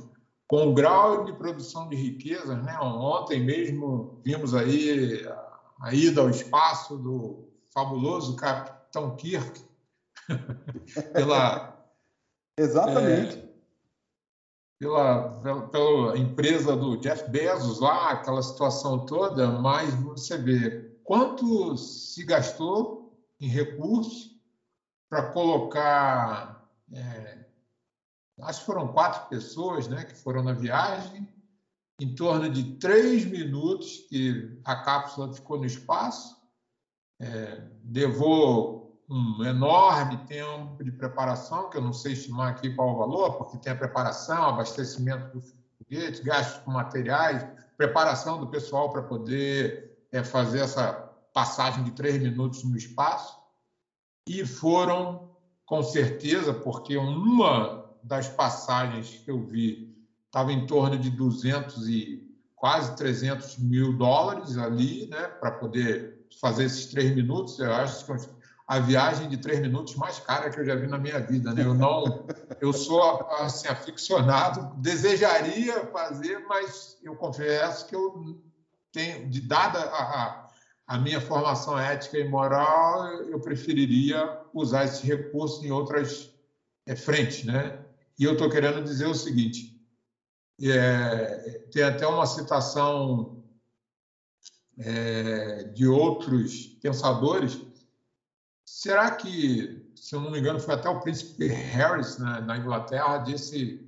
com 0.51 0.69
o 0.69 0.75
grau 0.75 1.25
de 1.25 1.33
produção 1.33 1.89
de 1.89 1.95
riquezas, 1.95 2.61
né? 2.65 2.77
Ontem 2.81 3.41
mesmo 3.41 4.21
vimos 4.25 4.53
aí 4.53 5.25
a 5.81 5.95
ida 5.95 6.21
ao 6.21 6.29
espaço 6.29 6.97
do 6.97 7.49
fabuloso 7.73 8.35
Capitão 8.35 9.15
Kirk, 9.15 9.63
pela 11.13 11.85
exatamente. 12.59 13.39
É, 13.39 13.51
pela, 14.79 15.41
pela, 15.41 15.69
pela, 15.69 16.19
empresa 16.19 16.75
do 16.75 16.97
Jeff 16.97 17.31
Bezos 17.31 17.81
lá, 17.81 18.13
aquela 18.13 18.43
situação 18.43 19.05
toda, 19.05 19.49
mas 19.49 19.95
você 19.95 20.39
vê 20.39 20.91
quanto 21.05 21.77
se 21.77 22.25
gastou 22.25 23.15
em 23.39 23.47
recursos 23.47 24.31
para 25.09 25.31
colocar, 25.33 26.67
é, 26.93 27.45
acho 28.43 28.61
que 28.61 28.67
foram 28.67 28.89
quatro 28.89 29.29
pessoas, 29.29 29.87
né, 29.87 30.05
que 30.05 30.15
foram 30.15 30.43
na 30.43 30.53
viagem, 30.53 31.29
em 32.01 32.15
torno 32.15 32.49
de 32.49 32.77
três 32.77 33.27
minutos 33.27 34.07
que 34.09 34.59
a 34.65 34.77
cápsula 34.77 35.33
ficou 35.33 35.59
no 35.59 35.67
espaço, 35.67 36.41
é, 37.21 37.69
levou 37.85 38.80
um 39.11 39.45
enorme 39.45 40.19
tempo 40.19 40.85
de 40.85 40.93
preparação, 40.93 41.69
que 41.69 41.77
eu 41.77 41.83
não 41.83 41.93
sei 41.93 42.13
estimar 42.13 42.51
aqui 42.51 42.73
qual 42.73 42.95
o 42.95 42.99
valor, 42.99 43.33
porque 43.33 43.59
tem 43.59 43.73
a 43.73 43.77
preparação, 43.77 44.45
abastecimento 44.45 45.37
do 45.37 45.43
foguete, 45.43 46.23
gastos 46.23 46.63
com 46.63 46.71
materiais, 46.71 47.45
preparação 47.77 48.39
do 48.39 48.47
pessoal 48.47 48.91
para 48.91 49.03
poder 49.03 49.99
é, 50.13 50.23
fazer 50.23 50.61
essa 50.61 50.93
passagem 51.35 51.83
de 51.83 51.91
três 51.91 52.23
minutos 52.23 52.63
no 52.63 52.77
espaço. 52.77 53.37
E 54.29 54.47
foram, 54.47 55.31
com 55.67 55.83
certeza, 55.83 56.55
porque 56.55 56.97
uma 56.97 57.91
das 58.05 58.29
passagens 58.29 59.11
que 59.25 59.31
eu 59.31 59.45
vi 59.45 59.93
estava 60.27 60.53
em 60.53 60.67
torno 60.67 60.97
de 60.97 61.11
200 61.11 61.89
e 61.89 62.31
quase 62.55 62.95
300 62.95 63.59
mil 63.59 63.97
dólares 63.97 64.57
ali, 64.57 65.07
né, 65.07 65.27
para 65.27 65.51
poder 65.51 66.27
fazer 66.41 66.65
esses 66.65 66.87
três 66.87 67.13
minutos. 67.13 67.59
Eu 67.59 67.73
acho 67.73 68.05
que 68.05 68.40
a 68.71 68.79
viagem 68.79 69.29
de 69.29 69.37
três 69.37 69.59
minutos 69.59 69.97
mais 69.97 70.21
cara 70.21 70.49
que 70.49 70.61
eu 70.61 70.65
já 70.65 70.77
vi 70.77 70.87
na 70.87 70.97
minha 70.97 71.19
vida. 71.19 71.53
Né? 71.53 71.65
Eu 71.65 71.75
não, 71.75 72.25
eu 72.61 72.73
sou 72.73 73.03
assim 73.41 73.67
aficionado, 73.67 74.77
desejaria 74.81 75.87
fazer, 75.87 76.39
mas 76.47 76.97
eu 77.03 77.17
confesso 77.17 77.89
que 77.89 77.97
eu 77.97 78.41
tenho, 78.93 79.29
de 79.29 79.41
dada 79.41 79.81
a, 79.81 80.49
a 80.87 80.99
minha 80.99 81.21
formação 81.21 81.77
ética 81.77 82.17
e 82.17 82.29
moral, 82.29 83.09
eu 83.25 83.41
preferiria 83.41 84.39
usar 84.55 84.85
esse 84.85 85.05
recurso 85.05 85.67
em 85.67 85.73
outras 85.73 86.33
é, 86.87 86.95
frentes, 86.95 87.45
né? 87.45 87.77
E 88.17 88.23
eu 88.23 88.35
estou 88.35 88.49
querendo 88.49 88.85
dizer 88.85 89.07
o 89.07 89.15
seguinte: 89.17 89.85
é, 90.63 91.65
tem 91.73 91.83
até 91.83 92.07
uma 92.07 92.25
citação 92.25 93.43
é, 94.79 95.65
de 95.65 95.89
outros 95.89 96.67
pensadores 96.81 97.69
Será 98.73 99.11
que, 99.11 99.85
se 99.97 100.15
eu 100.15 100.21
não 100.21 100.31
me 100.31 100.39
engano, 100.39 100.61
foi 100.61 100.75
até 100.75 100.89
o 100.89 101.01
príncipe 101.01 101.49
Harris 101.49 102.19
né, 102.19 102.41
na 102.41 102.57
Inglaterra 102.57 103.19
disse 103.19 103.85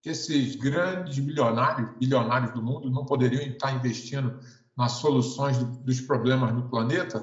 que 0.00 0.08
esses 0.08 0.56
grandes 0.56 1.18
bilionários, 1.18 1.94
bilionários 1.98 2.50
do 2.54 2.62
mundo 2.62 2.90
não 2.90 3.04
poderiam 3.04 3.42
estar 3.42 3.72
investindo 3.72 4.40
nas 4.74 4.92
soluções 4.92 5.58
do, 5.58 5.66
dos 5.66 6.00
problemas 6.00 6.50
do 6.54 6.66
planeta? 6.66 7.22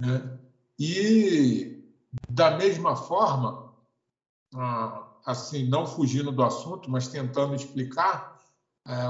Né? 0.00 0.38
E, 0.78 1.84
da 2.30 2.56
mesma 2.56 2.94
forma, 2.94 3.74
ah, 4.54 5.08
assim, 5.26 5.68
não 5.68 5.88
fugindo 5.88 6.30
do 6.30 6.44
assunto, 6.44 6.88
mas 6.88 7.08
tentando 7.08 7.56
explicar, 7.56 8.40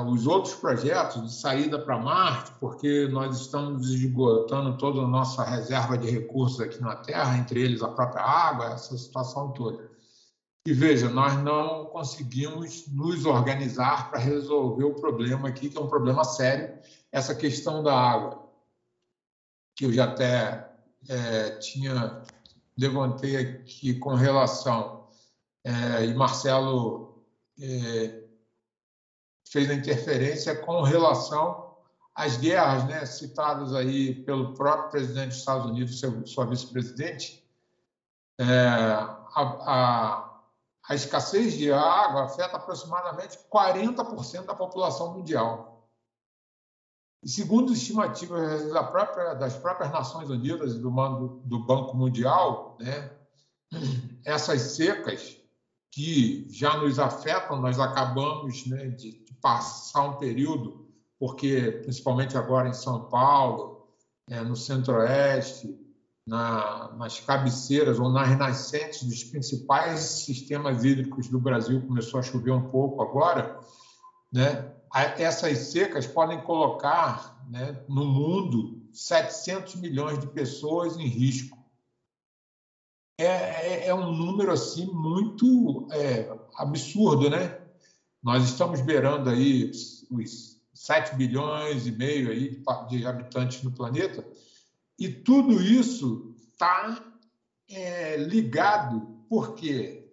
os 0.06 0.26
outros 0.26 0.54
projetos 0.54 1.22
de 1.22 1.34
saída 1.34 1.78
para 1.78 1.98
Marte, 1.98 2.52
porque 2.60 3.08
nós 3.08 3.40
estamos 3.40 3.88
esgotando 3.88 4.76
toda 4.76 5.00
a 5.00 5.08
nossa 5.08 5.42
reserva 5.44 5.96
de 5.96 6.10
recursos 6.10 6.60
aqui 6.60 6.80
na 6.80 6.96
Terra, 6.96 7.38
entre 7.38 7.62
eles 7.62 7.82
a 7.82 7.88
própria 7.88 8.22
água, 8.22 8.72
essa 8.72 8.96
situação 8.98 9.52
toda. 9.52 9.90
E 10.66 10.72
veja, 10.72 11.08
nós 11.08 11.42
não 11.42 11.86
conseguimos 11.86 12.86
nos 12.88 13.24
organizar 13.24 14.10
para 14.10 14.20
resolver 14.20 14.84
o 14.84 14.94
problema 14.94 15.48
aqui, 15.48 15.68
que 15.68 15.76
é 15.76 15.80
um 15.80 15.88
problema 15.88 16.22
sério, 16.22 16.78
essa 17.10 17.34
questão 17.34 17.82
da 17.82 17.98
água, 17.98 18.48
que 19.74 19.86
eu 19.86 19.92
já 19.92 20.04
até 20.04 20.70
é, 21.08 21.50
tinha 21.56 22.22
levantei 22.76 23.36
aqui 23.36 23.94
com 23.94 24.14
relação, 24.14 25.08
é, 25.64 26.06
e 26.06 26.14
Marcelo 26.14 27.22
é, 27.60 28.21
fez 29.52 29.68
a 29.68 29.74
interferência 29.74 30.56
com 30.56 30.80
relação 30.80 31.76
às 32.14 32.38
guerras, 32.38 32.84
né, 32.86 33.04
citadas 33.04 33.74
aí 33.74 34.14
pelo 34.24 34.54
próprio 34.54 34.90
presidente 34.90 35.28
dos 35.28 35.38
Estados 35.38 35.66
Unidos, 35.66 36.00
seu, 36.00 36.26
sua 36.26 36.46
vice-presidente. 36.46 37.46
É, 38.38 38.44
a, 38.44 39.20
a, 39.34 40.40
a 40.88 40.94
escassez 40.94 41.52
de 41.52 41.70
água 41.70 42.24
afeta 42.24 42.56
aproximadamente 42.56 43.38
40% 43.52 44.46
da 44.46 44.54
população 44.54 45.12
mundial. 45.12 45.86
E 47.22 47.28
segundo 47.28 47.74
estimativas 47.74 48.72
da 48.72 48.82
própria, 48.82 49.34
das 49.34 49.54
próprias 49.54 49.92
Nações 49.92 50.30
Unidas 50.30 50.72
e 50.72 50.78
do, 50.78 50.90
do 51.44 51.58
Banco 51.66 51.94
Mundial, 51.94 52.76
né, 52.80 53.10
essas 54.24 54.62
secas 54.62 55.41
que 55.92 56.46
já 56.50 56.78
nos 56.78 56.98
afetam, 56.98 57.60
nós 57.60 57.78
acabamos 57.78 58.66
né, 58.66 58.88
de, 58.88 59.22
passar 59.42 60.04
um 60.04 60.16
período, 60.18 60.88
porque 61.18 61.80
principalmente 61.82 62.38
agora 62.38 62.68
em 62.68 62.72
São 62.72 63.08
Paulo, 63.08 63.88
é, 64.30 64.40
no 64.40 64.54
Centro-Oeste, 64.54 65.78
na, 66.24 66.92
nas 66.96 67.18
cabeceiras 67.18 67.98
ou 67.98 68.08
nas 68.08 68.38
nascentes 68.38 69.02
dos 69.02 69.24
principais 69.24 70.00
sistemas 70.00 70.84
hídricos 70.84 71.28
do 71.28 71.40
Brasil, 71.40 71.82
começou 71.82 72.20
a 72.20 72.22
chover 72.22 72.52
um 72.52 72.70
pouco 72.70 73.02
agora, 73.02 73.60
né? 74.32 74.72
essas 75.18 75.58
secas 75.58 76.06
podem 76.06 76.40
colocar 76.42 77.44
né, 77.50 77.82
no 77.88 78.04
mundo 78.04 78.80
700 78.92 79.76
milhões 79.76 80.18
de 80.20 80.28
pessoas 80.28 80.96
em 80.96 81.06
risco 81.06 81.61
é, 83.24 83.84
é, 83.84 83.86
é, 83.88 83.94
um 83.94 84.12
número 84.12 84.52
assim 84.52 84.86
muito 84.86 85.86
é, 85.92 86.30
absurdo, 86.56 87.30
né? 87.30 87.58
Nós 88.22 88.44
estamos 88.44 88.80
beirando 88.80 89.30
aí 89.30 89.70
os 90.10 90.60
7 90.74 91.16
bilhões 91.16 91.86
e 91.86 91.92
meio 91.92 92.30
aí 92.30 92.62
de 92.88 93.06
habitantes 93.06 93.62
no 93.62 93.72
planeta 93.72 94.24
e 94.98 95.08
tudo 95.08 95.62
isso 95.62 96.34
está 96.52 97.12
é 97.68 98.16
ligado 98.16 99.24
porque 99.28 100.10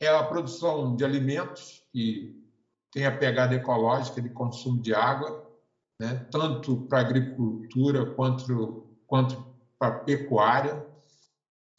é 0.00 0.08
a 0.08 0.24
produção 0.24 0.96
de 0.96 1.04
alimentos 1.04 1.82
que 1.92 2.42
tem 2.90 3.06
a 3.06 3.16
pegada 3.16 3.54
ecológica 3.54 4.20
de 4.20 4.28
consumo 4.28 4.80
de 4.80 4.94
água, 4.94 5.50
né? 5.98 6.26
tanto 6.30 6.76
para 6.82 7.00
agricultura 7.00 8.06
quanto, 8.14 8.86
quanto 9.06 9.44
para 9.78 10.00
pecuária. 10.00 10.86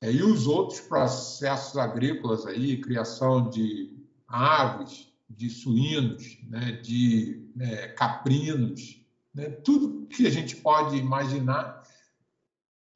É, 0.04 0.12
e 0.12 0.22
os 0.22 0.48
outros 0.48 0.82
processos 0.82 1.78
agrícolas 1.78 2.46
aí, 2.46 2.82
criação 2.82 3.50
de 3.50 3.98
aves, 4.28 5.08
de 5.30 5.50
suínos, 5.50 6.40
né? 6.50 6.74
de 6.74 7.50
é, 7.58 7.88
caprinos, 7.88 9.02
né? 9.34 9.46
tudo 9.46 10.06
que 10.08 10.28
a 10.28 10.30
gente 10.30 10.58
pode 10.58 10.98
imaginar 10.98 11.82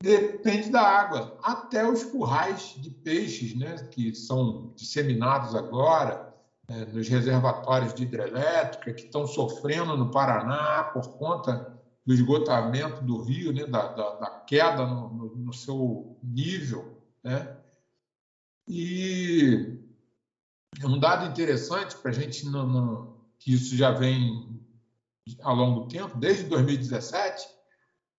depende 0.03 0.69
da 0.69 0.81
água, 0.81 1.39
até 1.41 1.89
os 1.89 2.03
currais 2.03 2.75
de 2.77 2.89
peixes, 2.89 3.55
né? 3.55 3.87
que 3.89 4.13
são 4.13 4.73
disseminados 4.75 5.55
agora, 5.55 6.35
é, 6.67 6.85
nos 6.87 7.07
reservatórios 7.07 7.93
de 7.93 8.03
hidrelétrica 8.03 8.91
que 8.91 9.05
estão 9.05 9.25
sofrendo 9.25 9.95
no 9.95 10.11
Paraná 10.11 10.83
por 10.93 11.17
conta 11.17 11.73
do 12.07 12.13
esgotamento 12.13 13.03
do 13.03 13.21
rio, 13.21 13.51
né, 13.51 13.65
da, 13.65 13.87
da, 13.89 14.15
da 14.15 14.29
queda 14.29 14.85
no, 14.85 15.09
no, 15.09 15.35
no, 15.35 15.53
seu 15.53 16.17
nível. 16.23 16.96
Né? 17.23 17.57
E 18.67 19.79
um 20.83 20.99
dado 20.99 21.25
interessante 21.25 21.95
para 21.97 22.11
a 22.11 22.13
gente, 22.13 22.45
que 23.39 23.53
isso 23.53 23.75
já 23.75 23.91
vem 23.91 24.61
ao 25.41 25.55
longo 25.55 25.87
tempo, 25.87 26.17
desde 26.17 26.43
2017, 26.45 27.47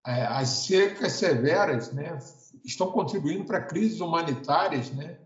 é, 0.05 0.25
as 0.25 0.49
secas 0.49 1.13
severas 1.13 1.91
né, 1.91 2.17
estão 2.63 2.91
contribuindo 2.91 3.45
para 3.45 3.61
crises 3.61 3.99
humanitárias 3.99 4.91
né, 4.91 5.19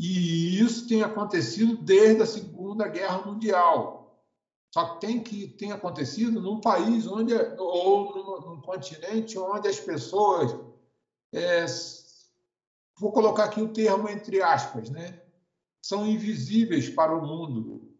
e 0.00 0.58
isso 0.58 0.88
tem 0.88 1.02
acontecido 1.02 1.76
desde 1.76 2.22
a 2.22 2.26
Segunda 2.26 2.88
Guerra 2.88 3.18
Mundial. 3.26 4.00
Só 4.72 4.94
tem 4.96 5.22
que 5.22 5.48
tem 5.48 5.72
acontecido 5.72 6.40
num 6.40 6.60
país 6.60 7.06
onde 7.06 7.34
ou 7.58 8.14
num, 8.14 8.48
num 8.48 8.60
continente 8.62 9.36
onde 9.36 9.68
as 9.68 9.80
pessoas 9.80 10.56
é, 11.32 11.66
vou 13.00 13.10
colocar 13.10 13.44
aqui 13.44 13.62
o 13.62 13.72
termo 13.72 14.08
entre 14.08 14.42
aspas, 14.42 14.90
né? 14.90 15.22
São 15.82 16.06
invisíveis 16.06 16.90
para 16.90 17.16
o 17.16 17.26
mundo. 17.26 17.90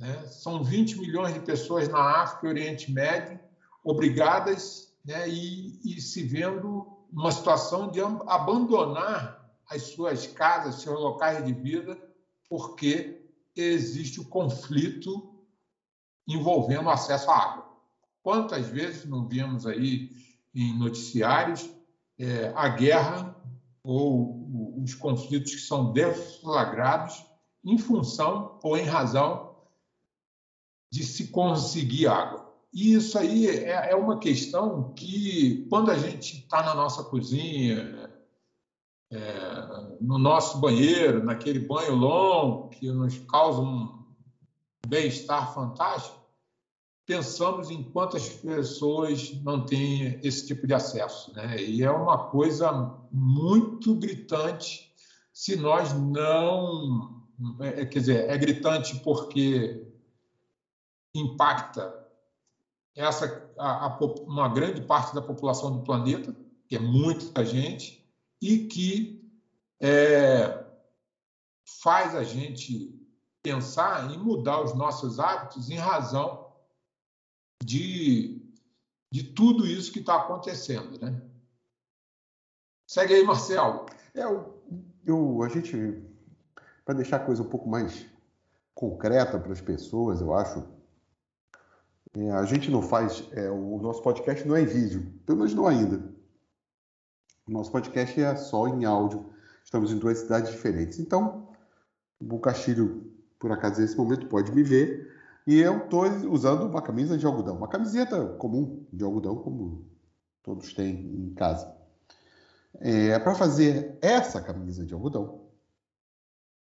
Né? 0.00 0.26
São 0.26 0.64
20 0.64 0.98
milhões 0.98 1.32
de 1.32 1.40
pessoas 1.40 1.88
na 1.88 2.22
África 2.22 2.46
e 2.46 2.50
Oriente 2.50 2.90
Médio 2.90 3.38
obrigadas 3.84 4.92
né, 5.04 5.28
e, 5.28 5.80
e 5.84 6.00
se 6.00 6.24
vendo 6.24 6.86
numa 7.10 7.30
situação 7.30 7.88
de 7.90 8.00
abandonar 8.00 9.48
as 9.70 9.82
suas 9.82 10.26
casas, 10.26 10.82
seus 10.82 10.98
locais 11.00 11.44
de 11.44 11.52
vida, 11.52 11.96
porque 12.48 13.22
existe 13.54 14.20
o 14.20 14.24
conflito 14.24 15.32
envolvendo 16.26 16.90
acesso 16.90 17.30
à 17.30 17.36
água. 17.36 17.68
Quantas 18.22 18.66
vezes 18.66 19.04
não 19.06 19.26
vimos 19.26 19.66
aí 19.66 20.10
em 20.54 20.76
noticiários 20.76 21.70
é, 22.18 22.52
a 22.54 22.68
guerra 22.68 23.36
ou 23.82 24.78
os 24.82 24.94
conflitos 24.94 25.54
que 25.54 25.60
são 25.60 25.92
deflagrados 25.92 27.24
em 27.64 27.78
função 27.78 28.58
ou 28.62 28.76
em 28.76 28.84
razão 28.84 29.56
de 30.90 31.04
se 31.04 31.28
conseguir 31.28 32.06
água. 32.06 32.48
E 32.72 32.94
isso 32.94 33.18
aí 33.18 33.46
é, 33.46 33.90
é 33.90 33.96
uma 33.96 34.18
questão 34.18 34.92
que, 34.94 35.66
quando 35.70 35.90
a 35.90 35.98
gente 35.98 36.38
está 36.38 36.62
na 36.62 36.74
nossa 36.74 37.02
cozinha, 37.04 38.10
é, 39.10 39.96
no 40.00 40.18
nosso 40.18 40.58
banheiro, 40.58 41.24
naquele 41.24 41.60
banho 41.60 41.94
longo 41.94 42.68
que 42.68 42.90
nos 42.90 43.18
causa 43.20 43.60
um 43.60 44.06
bem-estar 44.86 45.54
fantástico, 45.54 46.17
pensamos 47.08 47.70
em 47.70 47.82
quantas 47.82 48.28
pessoas 48.28 49.32
não 49.42 49.64
têm 49.64 50.20
esse 50.22 50.46
tipo 50.46 50.66
de 50.66 50.74
acesso. 50.74 51.32
Né? 51.32 51.58
E 51.58 51.82
é 51.82 51.90
uma 51.90 52.28
coisa 52.28 52.70
muito 53.10 53.94
gritante 53.94 54.94
se 55.32 55.56
nós 55.56 55.94
não. 55.94 57.24
É, 57.60 57.86
quer 57.86 58.00
dizer, 58.00 58.28
é 58.28 58.36
gritante 58.36 58.96
porque 59.00 59.86
impacta 61.14 62.06
essa, 62.94 63.48
a, 63.56 63.86
a, 63.86 63.98
uma 64.24 64.48
grande 64.48 64.82
parte 64.82 65.14
da 65.14 65.22
população 65.22 65.72
do 65.72 65.84
planeta, 65.84 66.36
que 66.68 66.76
é 66.76 66.80
muita 66.80 67.42
gente, 67.44 68.04
e 68.42 68.66
que 68.66 69.32
é, 69.80 70.62
faz 71.80 72.14
a 72.14 72.24
gente 72.24 73.00
pensar 73.42 74.12
em 74.12 74.18
mudar 74.18 74.60
os 74.60 74.74
nossos 74.74 75.18
hábitos 75.18 75.70
em 75.70 75.76
razão 75.76 76.47
de, 77.62 78.40
de 79.10 79.24
tudo 79.24 79.66
isso 79.66 79.92
que 79.92 80.00
está 80.00 80.16
acontecendo, 80.16 80.98
né? 81.00 81.20
Segue 82.86 83.14
aí, 83.14 83.24
Marcelo. 83.24 83.86
É, 84.14 84.24
eu, 84.24 84.62
eu, 85.04 85.42
a 85.42 85.48
gente, 85.48 86.02
para 86.84 86.94
deixar 86.94 87.16
a 87.16 87.24
coisa 87.24 87.42
um 87.42 87.48
pouco 87.48 87.68
mais 87.68 88.06
concreta 88.74 89.38
para 89.38 89.52
as 89.52 89.60
pessoas, 89.60 90.20
eu 90.20 90.32
acho, 90.34 90.64
é, 92.14 92.30
a 92.30 92.44
gente 92.44 92.70
não 92.70 92.80
faz, 92.80 93.28
é, 93.32 93.50
o 93.50 93.78
nosso 93.78 94.02
podcast 94.02 94.46
não 94.46 94.56
é 94.56 94.62
em 94.62 94.66
vídeo, 94.66 95.12
pelo 95.26 95.38
menos 95.38 95.54
não 95.54 95.66
ainda. 95.66 96.02
O 97.46 97.50
nosso 97.50 97.72
podcast 97.72 98.20
é 98.20 98.36
só 98.36 98.68
em 98.68 98.84
áudio. 98.84 99.32
Estamos 99.64 99.90
em 99.90 99.98
duas 99.98 100.18
cidades 100.18 100.50
diferentes. 100.50 100.98
Então, 100.98 101.48
o 102.20 102.38
Castilho, 102.38 103.10
por 103.38 103.50
acaso, 103.50 103.80
nesse 103.80 103.96
momento, 103.96 104.26
pode 104.26 104.52
me 104.52 104.62
ver. 104.62 105.17
E 105.48 105.60
eu 105.60 105.78
estou 105.78 106.04
usando 106.30 106.66
uma 106.66 106.82
camisa 106.82 107.16
de 107.16 107.24
algodão. 107.24 107.56
Uma 107.56 107.68
camiseta 107.68 108.34
comum 108.34 108.86
de 108.92 109.02
algodão, 109.02 109.34
como 109.36 109.90
todos 110.42 110.74
têm 110.74 110.94
em 110.94 111.32
casa. 111.32 111.74
É, 112.74 113.18
Para 113.18 113.34
fazer 113.34 113.96
essa 114.02 114.42
camisa 114.42 114.84
de 114.84 114.92
algodão, 114.92 115.48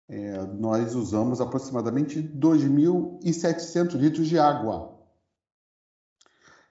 é, 0.09 0.47
nós 0.47 0.97
usamos 0.97 1.41
aproximadamente 1.41 2.21
2.700 2.21 3.95
litros 3.95 4.27
de 4.27 4.37
água, 4.37 5.01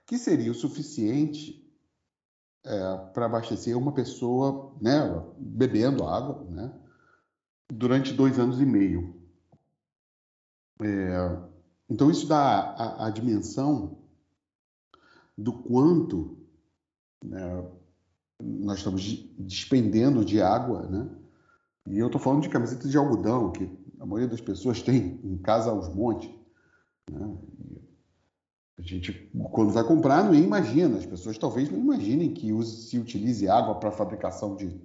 que 0.06 0.17
seria 0.17 0.52
o 0.52 0.56
suficiente 0.56 1.65
é, 2.65 2.97
para 3.13 3.28
abastecer 3.28 3.78
uma 3.78 3.93
pessoa, 3.93 4.76
né, 4.82 5.00
bebendo 5.38 6.06
água, 6.06 6.43
né, 6.50 6.78
durante 7.71 8.12
dois 8.12 8.38
anos 8.38 8.60
e 8.60 8.65
meio. 8.65 9.15
É, 10.82 11.50
então 11.91 12.10
isso 12.10 12.25
dá 12.25 12.38
a, 12.38 13.08
a, 13.08 13.10
dimensão 13.10 13.97
do 15.38 15.51
quanto 15.51 16.38
né, 17.21 17.65
nós 18.41 18.77
estamos 18.77 19.04
despendendo 19.38 20.23
de 20.23 20.41
água, 20.41 20.84
né? 20.84 21.10
E 21.86 21.99
eu 21.99 22.06
estou 22.06 22.21
falando 22.21 22.43
de 22.43 22.49
camisetas 22.49 22.89
de 22.89 22.97
algodão 22.97 23.51
que 23.51 23.69
a 23.99 24.06
maioria 24.06 24.30
das 24.30 24.39
pessoas 24.39 24.82
tem 24.82 25.19
em 25.21 25.38
casa 25.39 25.69
aos 25.69 25.93
montes. 25.93 26.30
Né? 27.12 27.38
A 28.77 28.82
gente, 28.82 29.30
quando 29.51 29.73
vai 29.73 29.84
comprar, 29.84 30.23
não 30.23 30.34
imagina. 30.34 30.97
As 30.97 31.06
pessoas 31.06 31.38
talvez 31.38 31.69
não 31.69 31.80
imaginem 31.80 32.34
que 32.34 32.54
use, 32.54 32.88
se 32.88 32.97
utilize 32.97 33.49
água 33.49 33.75
para 33.75 33.91
fabricação 33.91 34.56
de, 34.56 34.80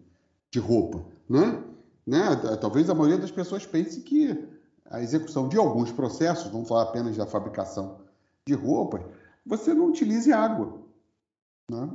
de 0.51 0.59
roupa. 0.59 1.05
Né? 1.29 1.63
Né? 2.05 2.35
Talvez 2.61 2.91
a 2.91 2.95
maioria 2.95 3.19
das 3.19 3.31
pessoas 3.31 3.65
pense 3.65 4.01
que 4.01 4.56
a 4.91 5.01
execução 5.01 5.49
de 5.49 5.57
alguns 5.57 5.91
processos, 5.93 6.51
vamos 6.51 6.69
falar 6.69 6.85
apenas 6.85 7.17
da 7.17 7.27
fabricação 7.27 8.01
de 8.47 8.55
roupas, 8.55 9.03
você 9.45 9.75
não 9.75 9.87
utilize 9.87 10.33
água. 10.33 10.81
Né? 11.71 11.91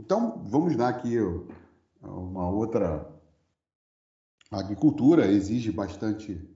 Então, 0.00 0.42
vamos 0.46 0.76
dar 0.76 0.88
aqui 0.88 1.18
uma 2.02 2.48
outra. 2.48 3.06
A 4.50 4.58
agricultura 4.58 5.26
exige 5.26 5.70
bastante 5.70 6.48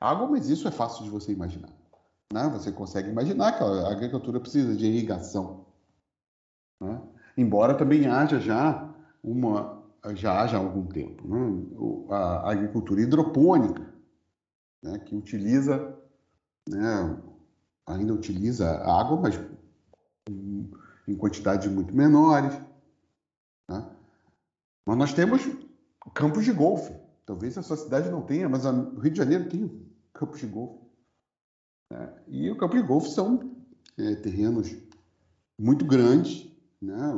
água, 0.00 0.26
mas 0.26 0.48
isso 0.48 0.68
é 0.68 0.70
fácil 0.70 1.04
de 1.04 1.10
você 1.10 1.32
imaginar. 1.32 1.70
Né? 2.32 2.48
Você 2.50 2.70
consegue 2.70 3.08
imaginar 3.08 3.56
que 3.56 3.64
a 3.64 3.90
agricultura 3.90 4.40
precisa 4.40 4.76
de 4.76 4.86
irrigação. 4.86 5.64
Né? 6.80 7.00
Embora 7.36 7.74
também 7.74 8.06
haja 8.06 8.38
já 8.40 8.88
uma 9.22 9.78
já 10.14 10.56
algum 10.56 10.86
tempo 10.86 11.26
né? 11.26 12.06
a 12.08 12.52
agricultura 12.52 13.00
hidropônica 13.00 13.87
né? 14.82 14.98
que 14.98 15.14
utiliza 15.14 15.96
né? 16.68 17.22
ainda 17.86 18.14
utiliza 18.14 18.70
água 18.78 19.20
mas 19.20 19.40
em 20.28 21.16
quantidades 21.16 21.70
muito 21.70 21.94
menores 21.94 22.52
né? 23.68 23.90
mas 24.86 24.98
nós 24.98 25.14
temos 25.14 25.42
campos 26.14 26.44
de 26.44 26.52
golfe 26.52 26.94
talvez 27.26 27.56
a 27.56 27.62
sua 27.62 27.76
cidade 27.76 28.10
não 28.10 28.22
tenha 28.22 28.48
mas 28.48 28.64
o 28.64 28.98
Rio 29.00 29.12
de 29.12 29.18
Janeiro 29.18 29.48
tem 29.48 29.86
campos 30.12 30.40
de 30.40 30.46
golfe 30.46 30.88
né? 31.90 32.12
E 32.26 32.50
o 32.50 32.56
campo 32.56 32.76
de 32.76 32.82
golfe 32.82 33.10
são 33.10 33.56
é, 33.96 34.14
terrenos 34.16 34.76
muito 35.58 35.84
grandes, 35.84 36.50
né? 36.80 37.12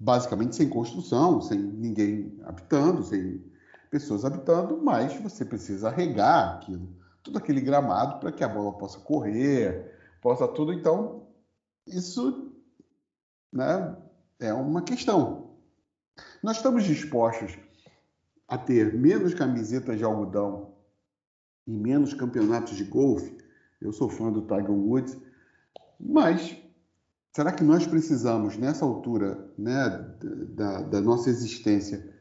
basicamente 0.00 0.54
sem 0.54 0.68
construção, 0.68 1.40
sem 1.40 1.58
ninguém 1.58 2.38
habitando, 2.44 3.02
sem 3.02 3.42
pessoas 3.90 4.24
habitando, 4.24 4.80
mas 4.82 5.14
você 5.16 5.44
precisa 5.44 5.90
regar 5.90 6.56
aquilo, 6.56 6.88
todo 7.22 7.38
aquele 7.38 7.60
gramado 7.60 8.20
para 8.20 8.32
que 8.32 8.44
a 8.44 8.48
bola 8.48 8.72
possa 8.76 8.98
correr, 9.00 9.92
possa 10.20 10.46
tudo. 10.46 10.72
Então, 10.72 11.26
isso 11.86 12.52
né, 13.52 13.96
é 14.38 14.52
uma 14.52 14.82
questão. 14.82 15.50
Nós 16.42 16.56
estamos 16.56 16.84
dispostos 16.84 17.58
a 18.46 18.56
ter 18.56 18.94
menos 18.94 19.34
camisetas 19.34 19.98
de 19.98 20.04
algodão 20.04 20.74
e 21.66 21.72
menos 21.72 22.14
campeonatos 22.14 22.76
de 22.76 22.84
golfe. 22.84 23.36
Eu 23.80 23.92
sou 23.92 24.08
fã 24.08 24.32
do 24.32 24.42
Tiger 24.42 24.70
Woods, 24.70 25.16
mas 26.00 26.56
será 27.34 27.52
que 27.52 27.62
nós 27.62 27.86
precisamos, 27.86 28.56
nessa 28.56 28.84
altura 28.84 29.52
né, 29.56 29.88
da, 30.50 30.82
da 30.82 31.00
nossa 31.00 31.30
existência, 31.30 32.17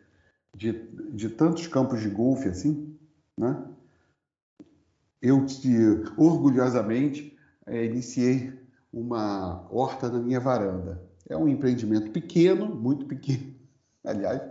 de, 0.56 0.72
de 1.12 1.30
tantos 1.30 1.68
campos 1.68 2.02
de 2.02 2.10
golfe 2.10 2.50
assim? 2.50 2.98
Né? 3.38 3.64
Eu 5.22 5.46
te, 5.46 5.70
orgulhosamente 6.18 7.38
é, 7.66 7.86
iniciei 7.86 8.54
uma 8.92 9.68
horta 9.70 10.10
na 10.10 10.20
minha 10.20 10.40
varanda. 10.40 11.02
É 11.30 11.36
um 11.36 11.48
empreendimento 11.48 12.12
pequeno, 12.12 12.68
muito 12.68 13.06
pequeno, 13.06 13.54
aliás, 14.04 14.42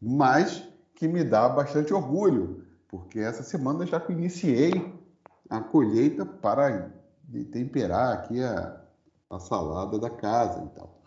mas 0.00 0.64
que 0.94 1.06
me 1.06 1.22
dá 1.22 1.48
bastante 1.48 1.92
orgulho, 1.92 2.64
porque 2.88 3.20
essa 3.20 3.42
semana 3.42 3.86
já 3.86 4.02
iniciei 4.08 4.92
a 5.48 5.60
colheita 5.60 6.24
para 6.24 6.90
temperar 7.52 8.14
aqui 8.14 8.42
a, 8.42 8.80
a 9.30 9.38
salada 9.38 9.98
da 9.98 10.10
casa 10.10 10.64
e 10.64 10.76
tal. 10.76 11.02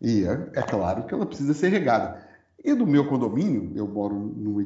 E 0.00 0.24
é, 0.24 0.32
é, 0.54 0.62
claro 0.62 1.06
que 1.06 1.14
ela 1.14 1.24
precisa 1.24 1.54
ser 1.54 1.68
regada. 1.68 2.31
E 2.64 2.72
no 2.74 2.86
meu 2.86 3.08
condomínio, 3.08 3.72
eu 3.74 3.88
moro 3.88 4.14
num, 4.14 4.60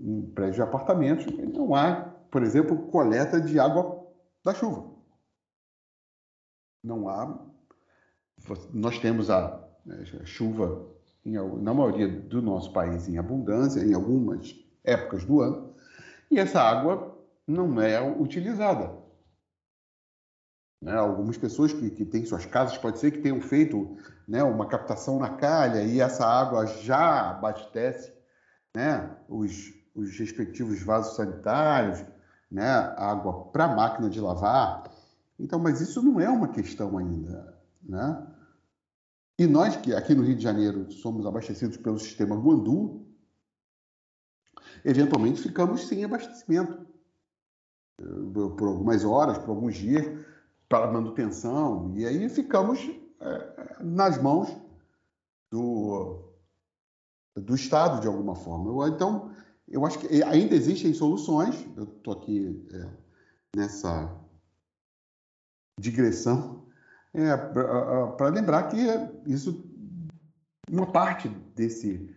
num, 0.00 0.30
prédio 0.34 0.54
de 0.54 0.62
apartamentos, 0.62 1.26
não 1.52 1.74
há, 1.74 1.96
por 2.30 2.42
exemplo, 2.42 2.86
coleta 2.88 3.40
de 3.40 3.58
água 3.60 4.06
da 4.42 4.54
chuva. 4.54 4.90
Não 6.82 7.08
há. 7.08 7.38
Nós 8.72 8.98
temos 8.98 9.30
a, 9.30 9.62
a 10.20 10.24
chuva, 10.24 10.88
em, 11.24 11.34
na 11.60 11.74
maioria 11.74 12.08
do 12.08 12.40
nosso 12.40 12.72
país, 12.72 13.06
em 13.08 13.18
abundância, 13.18 13.80
em 13.80 13.92
algumas 13.92 14.54
épocas 14.82 15.24
do 15.24 15.42
ano, 15.42 15.74
e 16.30 16.38
essa 16.38 16.60
água 16.62 17.14
não 17.46 17.80
é 17.80 18.00
utilizada. 18.00 19.01
Né? 20.82 20.92
Algumas 20.96 21.38
pessoas 21.38 21.72
que, 21.72 21.88
que 21.90 22.04
têm 22.04 22.26
suas 22.26 22.44
casas, 22.44 22.76
pode 22.76 22.98
ser 22.98 23.12
que 23.12 23.20
tenham 23.20 23.40
feito 23.40 23.96
né, 24.26 24.42
uma 24.42 24.66
captação 24.66 25.18
na 25.20 25.30
calha 25.30 25.84
e 25.84 26.00
essa 26.00 26.26
água 26.26 26.66
já 26.66 27.30
abastece 27.30 28.12
né, 28.74 29.16
os, 29.28 29.72
os 29.94 30.18
respectivos 30.18 30.82
vasos 30.82 31.14
sanitários, 31.14 32.04
né, 32.50 32.68
água 32.96 33.44
para 33.52 33.68
máquina 33.68 34.10
de 34.10 34.20
lavar. 34.20 34.90
Então, 35.38 35.58
mas 35.60 35.80
isso 35.80 36.02
não 36.02 36.20
é 36.20 36.28
uma 36.28 36.48
questão 36.48 36.98
ainda. 36.98 37.56
Né? 37.80 38.26
E 39.38 39.46
nós 39.46 39.76
que 39.76 39.94
aqui 39.94 40.14
no 40.14 40.24
Rio 40.24 40.36
de 40.36 40.42
Janeiro 40.42 40.90
somos 40.90 41.24
abastecidos 41.24 41.76
pelo 41.76 41.98
sistema 41.98 42.34
Guandu, 42.34 43.06
eventualmente 44.84 45.40
ficamos 45.40 45.86
sem 45.86 46.04
abastecimento 46.04 46.86
por 48.56 48.66
algumas 48.66 49.04
horas, 49.04 49.38
por 49.38 49.50
alguns 49.50 49.76
dias, 49.76 50.04
para 50.72 50.90
manutenção, 50.90 51.92
e 51.94 52.06
aí 52.06 52.30
ficamos 52.30 52.80
é, 53.20 53.76
nas 53.78 54.16
mãos 54.16 54.48
do, 55.50 56.32
do 57.36 57.54
Estado, 57.54 58.00
de 58.00 58.06
alguma 58.06 58.34
forma. 58.34 58.88
Então, 58.88 59.30
eu 59.68 59.84
acho 59.84 59.98
que 59.98 60.22
ainda 60.22 60.54
existem 60.54 60.94
soluções, 60.94 61.62
eu 61.76 61.84
estou 61.84 62.14
aqui 62.14 62.66
é, 62.72 62.88
nessa 63.54 64.18
digressão, 65.78 66.64
é, 67.12 67.36
para 67.36 68.28
lembrar 68.28 68.70
que 68.70 68.78
isso, 69.26 69.62
uma 70.70 70.90
parte 70.90 71.28
desse, 71.54 72.16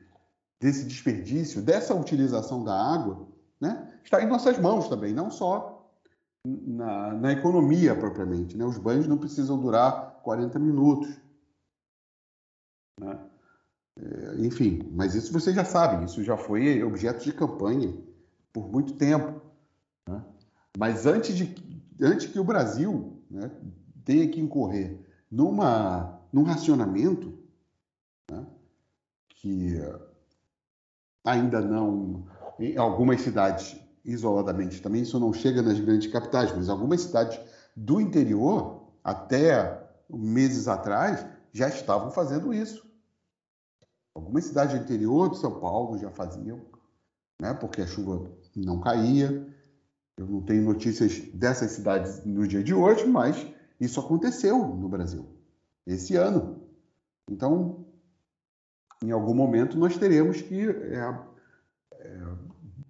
desse 0.62 0.86
desperdício, 0.86 1.62
dessa 1.62 1.94
utilização 1.94 2.64
da 2.64 2.74
água, 2.74 3.28
né, 3.60 4.00
está 4.02 4.24
em 4.24 4.28
nossas 4.28 4.58
mãos 4.58 4.88
também, 4.88 5.14
não 5.14 5.30
só 5.30 5.75
na, 6.46 7.14
na 7.14 7.32
economia 7.32 7.96
propriamente. 7.96 8.56
Né? 8.58 8.64
Os 8.64 8.78
banhos 8.78 9.08
não 9.08 9.18
precisam 9.18 9.60
durar 9.60 10.22
40 10.24 10.60
minutos. 10.60 11.10
Né? 13.00 13.20
É, 13.98 14.46
enfim, 14.46 14.90
mas 14.92 15.16
isso 15.16 15.34
vocês 15.34 15.56
já 15.56 15.66
sabem, 15.66 16.06
isso 16.06 16.24
já 16.24 16.38
foi 16.38 16.84
objeto 16.84 17.24
de 17.24 17.34
campanha 17.34 17.94
por 18.54 18.70
muito 18.70 18.94
tempo. 18.94 19.42
Né? 20.08 20.24
Mas 20.78 21.06
antes, 21.06 21.36
de, 21.36 21.56
antes 22.02 22.28
que 22.28 22.40
o 22.40 22.44
Brasil 22.44 23.22
né, 23.30 23.50
tenha 24.04 24.30
que 24.30 24.40
incorrer 24.40 25.00
numa, 25.32 26.22
num 26.32 26.44
racionamento 26.44 27.38
né, 28.30 28.46
que 29.30 29.80
ainda 31.24 31.62
não, 31.62 32.28
em 32.60 32.78
algumas 32.78 33.22
cidades 33.22 33.80
isoladamente. 34.06 34.82
Também 34.82 35.02
isso 35.02 35.20
não 35.20 35.34
chega 35.34 35.62
nas 35.62 35.80
grandes 35.80 36.12
capitais, 36.12 36.56
mas 36.56 36.70
algumas 36.70 37.02
cidades 37.02 37.40
do 37.76 38.00
interior, 38.00 38.92
até 39.04 39.84
meses 40.10 40.68
atrás, 40.68 41.26
já 41.52 41.68
estavam 41.68 42.12
fazendo 42.12 42.54
isso. 42.54 42.86
Algumas 44.14 44.46
cidades 44.46 44.78
do 44.78 44.84
interior 44.84 45.30
de 45.30 45.40
São 45.40 45.60
Paulo 45.60 45.98
já 45.98 46.10
faziam, 46.10 46.62
né, 47.42 47.54
porque 47.54 47.82
a 47.82 47.88
chuva 47.88 48.32
não 48.56 48.80
caía. 48.80 49.54
Eu 50.18 50.28
não 50.28 50.42
tenho 50.42 50.64
notícias 50.64 51.20
dessas 51.34 51.72
cidades 51.72 52.24
no 52.24 52.48
dia 52.48 52.64
de 52.64 52.74
hoje, 52.74 53.06
mas 53.06 53.46
isso 53.80 54.00
aconteceu 54.00 54.58
no 54.58 54.88
Brasil 54.88 55.28
esse 55.86 56.16
ano. 56.16 56.62
Então, 57.30 57.86
em 59.04 59.12
algum 59.12 59.34
momento, 59.34 59.78
nós 59.78 59.98
teremos 59.98 60.42
que 60.42 60.70
é, 60.70 61.20
é, 61.92 62.22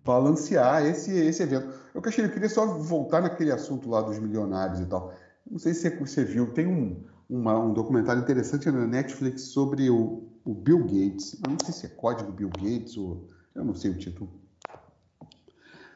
balancear 0.06 0.86
esse, 0.86 1.12
esse 1.12 1.42
evento. 1.42 1.74
Eu, 1.94 2.02
queria 2.02 2.48
só 2.48 2.66
voltar 2.66 3.22
naquele 3.22 3.52
assunto 3.52 3.90
lá 3.90 4.02
dos 4.02 4.20
milionários 4.20 4.80
e 4.80 4.86
tal. 4.86 5.12
Não 5.50 5.58
sei 5.58 5.74
se 5.74 5.90
você 5.90 6.24
viu, 6.24 6.54
tem 6.54 6.68
um, 6.68 7.04
uma, 7.28 7.60
um 7.60 7.74
documentário 7.74 8.22
interessante 8.22 8.70
na 8.70 8.86
Netflix 8.86 9.42
sobre 9.44 9.90
o, 9.90 10.24
o, 10.46 10.54
Bill 10.54 10.84
Gates. 10.84 11.36
Eu 11.44 11.52
não 11.52 11.58
sei 11.64 11.74
se 11.74 11.86
é 11.88 11.90
código 11.90 12.32
Bill 12.32 12.50
Gates 12.50 12.96
ou 12.98 13.28
eu 13.56 13.66
não 13.66 13.74
sei 13.74 13.92
o 13.92 13.98
título. 13.98 14.30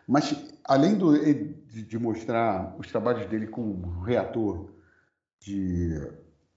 Mas 0.08 0.36
além 0.63 0.98
do, 0.98 1.13
de, 1.13 1.84
de 1.84 2.00
mostrar 2.00 2.76
os 2.80 2.88
trabalhos 2.88 3.30
dele 3.30 3.45
com 3.45 3.62
o 3.62 4.02
reator, 4.02 4.72
de 5.39 6.02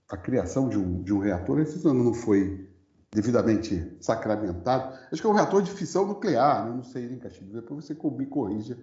a 0.08 0.16
criação 0.16 0.68
de 0.68 0.78
um, 0.78 1.02
de 1.02 1.12
um 1.12 1.18
reator, 1.18 1.60
esse 1.60 1.86
ano 1.86 2.02
não 2.02 2.14
foi 2.14 2.71
devidamente 3.12 3.96
sacramentado. 4.00 4.98
Acho 5.12 5.20
que 5.20 5.26
é 5.26 5.30
um 5.30 5.34
reator 5.34 5.62
de 5.62 5.70
fissão 5.70 6.06
nuclear, 6.06 6.64
né? 6.64 6.70
não 6.74 6.82
sei, 6.82 7.04
hein, 7.04 7.18
Castilho? 7.18 7.52
Depois 7.52 7.84
você 7.84 7.94
me 7.94 8.26
corrija 8.26 8.74
se 8.74 8.82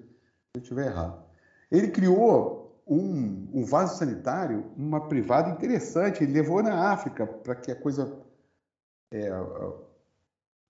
eu 0.56 0.62
estiver 0.62 0.88
errado. 0.88 1.24
Ele 1.72 1.90
criou 1.90 2.80
um, 2.88 3.50
um, 3.54 3.66
vaso 3.66 3.98
sanitário, 3.98 4.72
uma 4.78 5.08
privada 5.08 5.50
interessante, 5.50 6.24
ele 6.24 6.34
levou 6.34 6.62
na 6.62 6.92
África 6.92 7.26
para 7.26 7.56
que 7.56 7.72
a 7.72 7.76
coisa 7.76 8.20
é, 9.12 9.30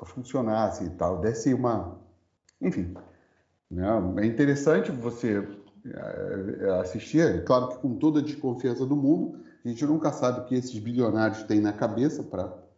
funcionasse 0.05 0.85
e 0.85 0.89
tal, 0.91 1.19
desse 1.19 1.53
uma... 1.53 1.99
Enfim, 2.61 2.93
né? 3.69 3.87
é 4.17 4.25
interessante 4.25 4.91
você 4.91 5.47
é, 5.85 6.69
assistir, 6.81 7.43
claro 7.45 7.69
que 7.69 7.77
com 7.79 7.97
toda 7.97 8.19
a 8.19 8.23
desconfiança 8.23 8.85
do 8.85 8.95
mundo, 8.95 9.41
a 9.63 9.67
gente 9.67 9.85
nunca 9.85 10.11
sabe 10.11 10.41
o 10.41 10.45
que 10.45 10.55
esses 10.55 10.77
bilionários 10.77 11.43
têm 11.43 11.61
na 11.61 11.73
cabeça 11.73 12.23
para 12.23 12.68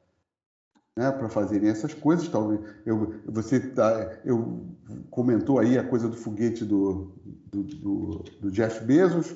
né, 1.01 1.11
para 1.11 1.27
fazerem 1.27 1.67
essas 1.67 1.95
coisas. 1.95 2.27
Talvez 2.27 2.61
eu, 2.85 3.15
você 3.25 3.59
tá, 3.59 4.19
eu 4.23 4.67
comentou 5.09 5.57
aí 5.57 5.77
a 5.77 5.83
coisa 5.83 6.07
do 6.07 6.15
foguete 6.15 6.63
do, 6.63 7.11
do, 7.25 7.63
do, 7.63 8.23
do, 8.39 8.51
Jeff 8.51 8.83
Bezos 8.85 9.35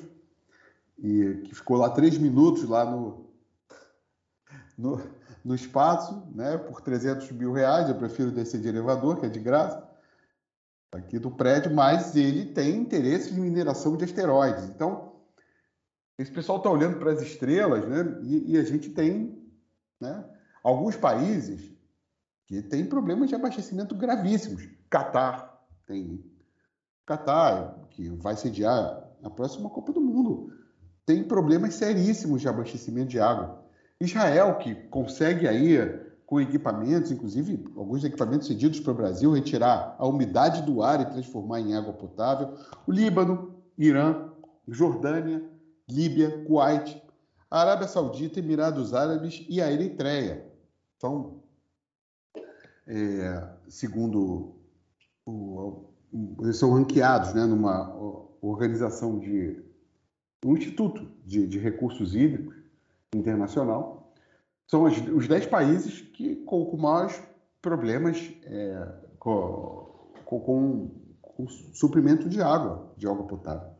e 0.96 1.42
que 1.44 1.54
ficou 1.56 1.76
lá 1.76 1.90
três 1.90 2.16
minutos 2.18 2.68
lá 2.68 2.88
no, 2.88 3.26
no, 4.78 5.00
no 5.44 5.54
espaço, 5.56 6.22
né, 6.32 6.56
por 6.56 6.80
300 6.80 7.32
mil 7.32 7.52
reais. 7.52 7.88
Eu 7.88 7.96
prefiro 7.96 8.30
descer 8.30 8.60
de 8.60 8.68
elevador, 8.68 9.18
que 9.18 9.26
é 9.26 9.28
de 9.28 9.40
graça, 9.40 9.84
aqui 10.92 11.18
do 11.18 11.32
prédio, 11.32 11.74
mas 11.74 12.14
ele 12.14 12.46
tem 12.46 12.76
interesse 12.76 13.34
em 13.34 13.40
mineração 13.40 13.96
de 13.96 14.04
asteroides. 14.04 14.66
Então, 14.66 15.16
esse 16.16 16.30
pessoal 16.30 16.58
está 16.58 16.70
olhando 16.70 16.98
para 16.98 17.10
as 17.10 17.20
estrelas, 17.20 17.84
né, 17.88 18.20
e, 18.22 18.52
e 18.52 18.56
a 18.56 18.62
gente 18.62 18.90
tem, 18.90 19.36
né, 20.00 20.24
Alguns 20.66 20.96
países 20.96 21.72
que 22.44 22.60
têm 22.60 22.84
problemas 22.86 23.28
de 23.28 23.36
abastecimento 23.36 23.94
gravíssimos. 23.94 24.68
Catar 24.90 25.64
tem. 25.86 26.24
Catar, 27.06 27.86
que 27.90 28.08
vai 28.08 28.36
sediar 28.36 29.08
a 29.22 29.30
próxima 29.30 29.70
Copa 29.70 29.92
do 29.92 30.00
Mundo, 30.00 30.52
tem 31.04 31.22
problemas 31.22 31.74
seríssimos 31.74 32.40
de 32.40 32.48
abastecimento 32.48 33.10
de 33.10 33.20
água. 33.20 33.64
Israel, 34.00 34.58
que 34.58 34.74
consegue 34.74 35.46
aí, 35.46 35.78
com 36.26 36.40
equipamentos, 36.40 37.12
inclusive 37.12 37.64
alguns 37.76 38.02
equipamentos 38.02 38.48
cedidos 38.48 38.80
para 38.80 38.90
o 38.90 38.96
Brasil, 38.96 39.30
retirar 39.30 39.94
a 39.96 40.04
umidade 40.04 40.62
do 40.62 40.82
ar 40.82 41.00
e 41.00 41.12
transformar 41.12 41.60
em 41.60 41.76
água 41.76 41.92
potável. 41.92 42.58
O 42.84 42.90
Líbano, 42.90 43.54
Irã, 43.78 44.32
Jordânia, 44.66 45.48
Líbia, 45.88 46.44
Kuwait, 46.44 47.00
Arábia 47.48 47.86
Saudita, 47.86 48.40
Emirados 48.40 48.92
Árabes 48.92 49.46
e 49.48 49.62
a 49.62 49.70
Eritreia. 49.70 50.55
São, 51.00 51.42
é, 52.86 53.48
segundo 53.68 54.54
o, 55.26 55.84
eles 56.40 56.56
são 56.56 56.72
ranqueados 56.72 57.34
né, 57.34 57.44
numa 57.44 57.94
organização 58.40 59.18
de 59.18 59.62
um 60.44 60.56
instituto 60.56 61.10
de, 61.24 61.46
de 61.46 61.58
recursos 61.58 62.14
hídricos 62.14 62.56
internacional. 63.14 64.14
São 64.68 64.86
as, 64.86 64.96
os 65.08 65.26
10 65.26 65.46
países 65.46 66.00
que 66.00 66.36
com, 66.44 66.64
com 66.66 66.76
maiores 66.76 67.20
problemas 67.60 68.32
é, 68.44 68.92
com, 69.18 70.12
com, 70.24 70.90
com, 71.20 71.48
suprimento 71.48 72.28
de 72.28 72.40
água, 72.40 72.92
de 72.96 73.06
água 73.06 73.26
potável. 73.26 73.74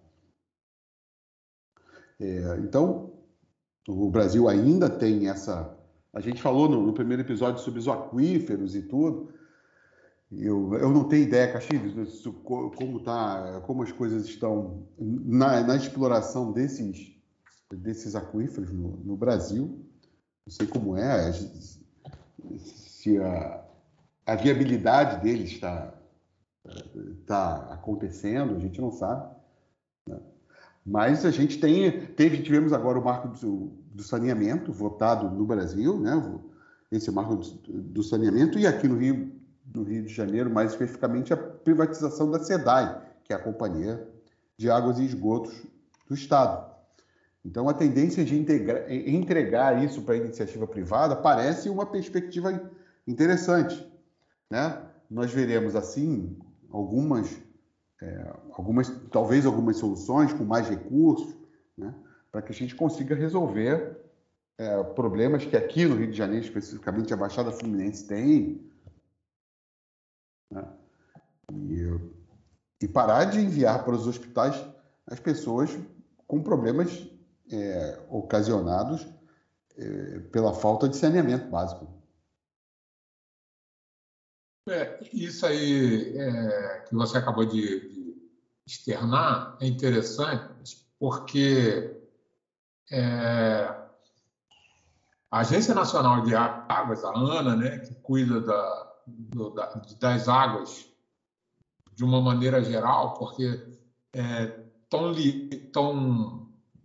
É, 2.19 2.59
então, 2.59 3.13
o 3.89 4.11
Brasil 4.11 4.49
ainda 4.49 4.89
tem 4.91 5.29
essa. 5.29 5.76
A 6.17 6.21
gente 6.21 6.41
falou 6.41 6.67
no, 6.67 6.83
no 6.83 6.95
primeiro 6.95 7.21
episódio 7.21 7.61
sobre 7.61 7.79
os 7.79 7.87
aquíferos 7.87 8.75
e 8.75 8.81
tudo. 8.81 9.35
Eu, 10.33 10.73
eu 10.73 10.91
não 10.91 11.05
tenho 11.05 11.25
ideia, 11.25 11.53
Caxias, 11.53 12.27
como 12.43 13.01
tá, 13.01 13.61
como 13.67 13.83
as 13.83 13.93
coisas 13.93 14.25
estão 14.25 14.89
na, 14.99 15.61
na 15.63 15.77
exploração 15.77 16.53
desses, 16.53 17.15
desses 17.71 18.15
aquíferos 18.15 18.73
no, 18.73 18.97
no, 18.97 19.15
Brasil. 19.15 19.79
Não 20.47 20.53
sei 20.55 20.67
como 20.67 20.97
é, 20.97 21.31
se 22.61 23.19
a, 23.19 23.63
a 24.25 24.37
viabilidade 24.37 25.23
deles 25.23 25.53
está 25.53 25.93
tá 27.27 27.75
acontecendo, 27.75 28.57
a 28.57 28.59
gente 28.59 28.81
não 28.81 28.91
sabe. 28.91 29.37
Né? 30.09 30.19
Mas 30.85 31.27
a 31.27 31.31
gente 31.31 31.61
tem, 31.61 32.07
teve, 32.15 32.43
tivemos 32.43 32.73
agora 32.73 32.99
o 32.99 33.05
marco 33.05 33.29
do, 33.29 33.86
do 33.97 34.03
saneamento 34.03 34.73
votado 34.73 35.31
no 35.31 35.47
Brasil, 35.47 35.99
né? 35.99 36.13
esse 36.93 37.11
marco 37.11 37.37
do, 37.67 38.03
saneamento, 38.03 38.59
e 38.59 38.67
aqui 38.67 38.87
no 38.87 38.97
Rio 38.97 39.33
no 39.75 39.83
Rio 39.83 40.05
de 40.05 40.15
Janeiro, 40.15 40.49
mais 40.49 40.71
especificamente 40.71 41.33
a 41.33 41.37
privatização 41.37 42.31
da 42.31 42.39
SEDAI, 42.39 43.03
que 43.25 43.33
é 43.33 43.37
a 43.37 43.43
Companhia 43.43 44.07
de 44.57 44.71
Águas 44.71 44.99
e 45.01 45.05
Esgotos 45.05 45.61
do 46.07 46.15
Estado. 46.15 46.73
Então, 47.45 47.69
a 47.69 47.75
tendência 47.75 48.25
de 48.25 48.37
entregar 48.39 49.83
isso 49.83 50.03
para 50.03 50.15
a 50.15 50.19
iniciativa 50.19 50.67
privada 50.69 51.17
parece 51.17 51.69
uma 51.69 51.85
perspectiva 51.85 52.71
interessante. 53.07 53.85
Né? 54.49 54.81
Nós 55.11 55.33
veremos, 55.33 55.75
assim, 55.75 56.39
algumas, 56.71 57.37
é, 58.01 58.35
algumas, 58.53 58.89
talvez 59.11 59.45
algumas 59.45 59.77
soluções 59.79 60.33
com 60.33 60.45
mais 60.45 60.69
recursos, 60.69 61.35
né? 61.77 61.93
Para 62.37 62.43
que 62.43 62.53
a 62.53 62.55
gente 62.55 62.75
consiga 62.75 63.15
resolver 63.15 63.99
é, 64.59 64.83
problemas 64.83 65.47
que 65.47 65.57
aqui 65.57 65.87
no 65.87 65.97
Rio 65.97 66.11
de 66.11 66.19
Janeiro, 66.19 66.45
especificamente 66.45 67.15
a 67.15 67.17
Baixada 67.17 67.51
Fluminense, 67.51 68.07
tem, 68.07 68.71
né? 70.53 70.71
E, 71.51 72.85
e, 72.85 72.89
parar 72.89 73.25
de 73.25 73.41
enviar 73.41 73.83
para 73.87 73.95
os 73.95 74.07
hospitais 74.07 74.55
as 75.07 75.19
pessoas 75.19 75.71
com 76.27 76.43
problemas 76.43 77.09
é, 77.51 78.05
ocasionados 78.11 79.07
é, 79.79 80.19
pela 80.31 80.53
falta 80.53 80.91
de 80.91 80.97
saneamento 80.99 81.49
básico. 81.49 81.89
É, 84.69 85.09
isso 85.11 85.47
aí 85.47 86.19
é, 86.19 86.81
que 86.81 86.95
você 86.95 87.17
acabou 87.17 87.47
de, 87.47 87.89
de, 87.89 88.17
externar 88.67 89.57
é 89.59 89.67
interessante 89.67 90.85
porque 90.99 92.06
é, 92.91 93.75
a 95.31 95.41
Agência 95.41 95.75
Nacional 95.75 96.23
de 96.23 96.35
Águas, 96.35 97.05
a 97.05 97.11
ANA, 97.11 97.57
né, 97.57 97.79
que 97.81 97.95
cuida 97.97 98.41
da, 98.41 98.93
do, 99.07 99.51
da, 99.51 99.67
das 100.01 100.29
águas 100.29 100.87
de 101.95 102.05
uma 102.05 102.21
maneira 102.21 102.63
geral, 102.63 103.15
porque 103.15 103.79
estão 104.13 105.11
é, 105.11 105.13
li, 105.13 105.51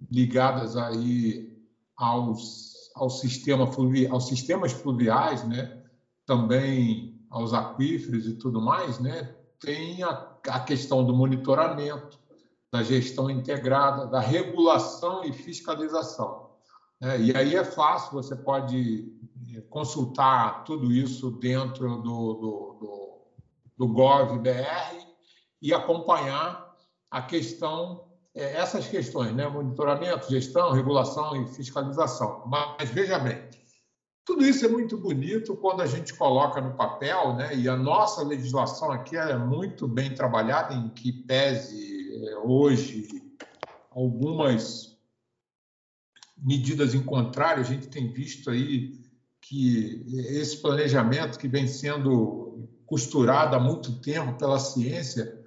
ligadas 0.10 0.78
aí 0.78 1.62
aos, 1.96 2.92
ao 2.96 3.10
sistema 3.10 3.68
fluvi, 3.68 4.08
aos 4.08 4.28
sistemas 4.28 4.72
fluviais, 4.72 5.48
né? 5.48 5.84
também 6.26 7.20
aos 7.30 7.54
aquíferos 7.54 8.26
e 8.26 8.36
tudo 8.36 8.62
mais, 8.62 9.00
né? 9.00 9.36
tem 9.60 10.02
a, 10.04 10.28
a 10.48 10.60
questão 10.62 11.06
do 11.06 11.16
monitoramento, 11.16 12.20
da 12.72 12.82
gestão 12.82 13.30
integrada, 13.30 14.08
da 14.08 14.20
regulação 14.20 15.24
e 15.26 15.34
fiscalização. 15.34 16.52
É, 17.02 17.20
e 17.20 17.36
aí 17.36 17.56
é 17.56 17.66
fácil, 17.66 18.14
você 18.14 18.36
pode 18.36 19.12
consultar 19.70 20.64
tudo 20.64 20.92
isso 20.92 21.32
dentro 21.32 21.98
do, 21.98 22.34
do, 22.34 22.78
do, 22.80 23.22
do 23.78 23.88
GovBR 23.88 25.06
e 25.62 25.74
acompanhar 25.74 26.72
a 27.10 27.22
questão, 27.22 28.06
é, 28.34 28.58
essas 28.58 28.88
questões, 28.88 29.34
né? 29.34 29.48
monitoramento, 29.48 30.30
gestão, 30.30 30.72
regulação 30.72 31.36
e 31.36 31.48
fiscalização. 31.48 32.44
Mas 32.48 32.90
veja 32.90 33.20
bem, 33.20 33.50
tudo 34.24 34.46
isso 34.46 34.66
é 34.66 34.70
muito 34.70 34.98
bonito 34.98 35.58
quando 35.58 35.82
a 35.82 35.88
gente 35.88 36.14
coloca 36.14 36.62
no 36.62 36.76
papel, 36.76 37.34
né? 37.34 37.56
e 37.56 37.68
a 37.68 37.76
nossa 37.76 38.24
legislação 38.24 38.92
aqui 38.92 39.18
é 39.18 39.38
muito 39.38 39.88
bem 39.88 40.14
trabalhada, 40.14 40.74
em 40.74 40.88
que 40.90 41.12
pese 41.12 41.91
é, 42.12 42.38
hoje 42.38 43.08
algumas 43.92 44.98
medidas 46.38 46.94
em 46.94 47.04
contrário, 47.04 47.62
a 47.62 47.66
gente 47.66 47.88
tem 47.88 48.12
visto 48.12 48.50
aí 48.50 49.00
que 49.40 50.06
esse 50.30 50.58
planejamento 50.58 51.38
que 51.38 51.48
vem 51.48 51.68
sendo 51.68 52.68
costurado 52.86 53.56
há 53.56 53.60
muito 53.60 54.00
tempo 54.00 54.38
pela 54.38 54.60
ciência 54.60 55.40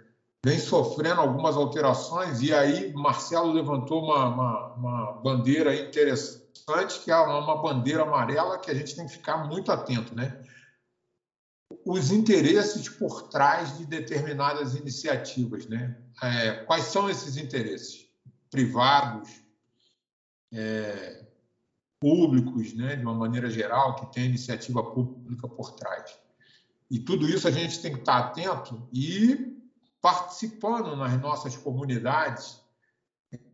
vem 0.44 0.58
sofrendo 0.58 1.20
algumas 1.20 1.56
alterações 1.56 2.42
e 2.42 2.52
aí 2.52 2.92
Marcelo 2.92 3.52
levantou 3.52 4.04
uma, 4.04 4.28
uma, 4.28 4.74
uma 4.74 5.12
bandeira 5.22 5.74
interessante 5.74 7.00
que 7.02 7.10
é 7.10 7.16
uma 7.16 7.60
bandeira 7.60 8.02
amarela 8.02 8.58
que 8.58 8.70
a 8.70 8.74
gente 8.74 8.94
tem 8.94 9.06
que 9.06 9.12
ficar 9.12 9.46
muito 9.46 9.70
atento, 9.70 10.14
né? 10.14 10.42
Os 11.84 12.10
interesses 12.10 12.88
por 12.88 13.28
trás 13.28 13.78
de 13.78 13.86
determinadas 13.86 14.74
iniciativas, 14.74 15.66
né? 15.66 15.98
É, 16.22 16.52
quais 16.64 16.84
são 16.84 17.10
esses 17.10 17.36
interesses 17.36 18.06
privados? 18.50 19.28
É, 20.52 21.24
públicos, 22.04 22.74
né, 22.74 22.96
de 22.96 23.02
uma 23.02 23.14
maneira 23.14 23.48
geral, 23.48 23.96
que 23.96 24.12
tem 24.12 24.26
iniciativa 24.26 24.82
pública 24.82 25.48
por 25.48 25.72
trás. 25.72 26.14
E 26.90 26.98
tudo 26.98 27.26
isso 27.26 27.48
a 27.48 27.50
gente 27.50 27.80
tem 27.80 27.94
que 27.94 28.00
estar 28.00 28.18
atento 28.18 28.86
e 28.92 29.56
participando 30.02 30.94
nas 30.96 31.18
nossas 31.18 31.56
comunidades, 31.56 32.60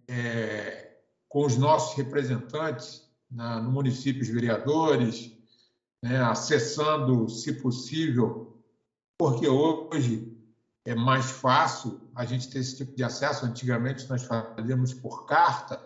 é, 0.08 0.96
com 1.28 1.46
os 1.46 1.56
nossos 1.56 1.96
representantes 1.96 3.08
na, 3.30 3.60
no 3.60 3.70
município, 3.70 4.22
os 4.22 4.28
vereadores, 4.28 5.30
né, 6.02 6.20
acessando, 6.22 7.28
se 7.28 7.52
possível, 7.52 8.48
porque 9.18 9.46
hoje 9.48 10.26
é 10.86 10.94
mais 10.94 11.30
fácil 11.30 12.00
a 12.14 12.24
gente 12.24 12.48
ter 12.48 12.60
esse 12.60 12.76
tipo 12.76 12.96
de 12.96 13.04
acesso. 13.04 13.44
Antigamente 13.44 14.08
nós 14.08 14.24
fazíamos 14.24 14.94
por 14.94 15.26
carta, 15.26 15.78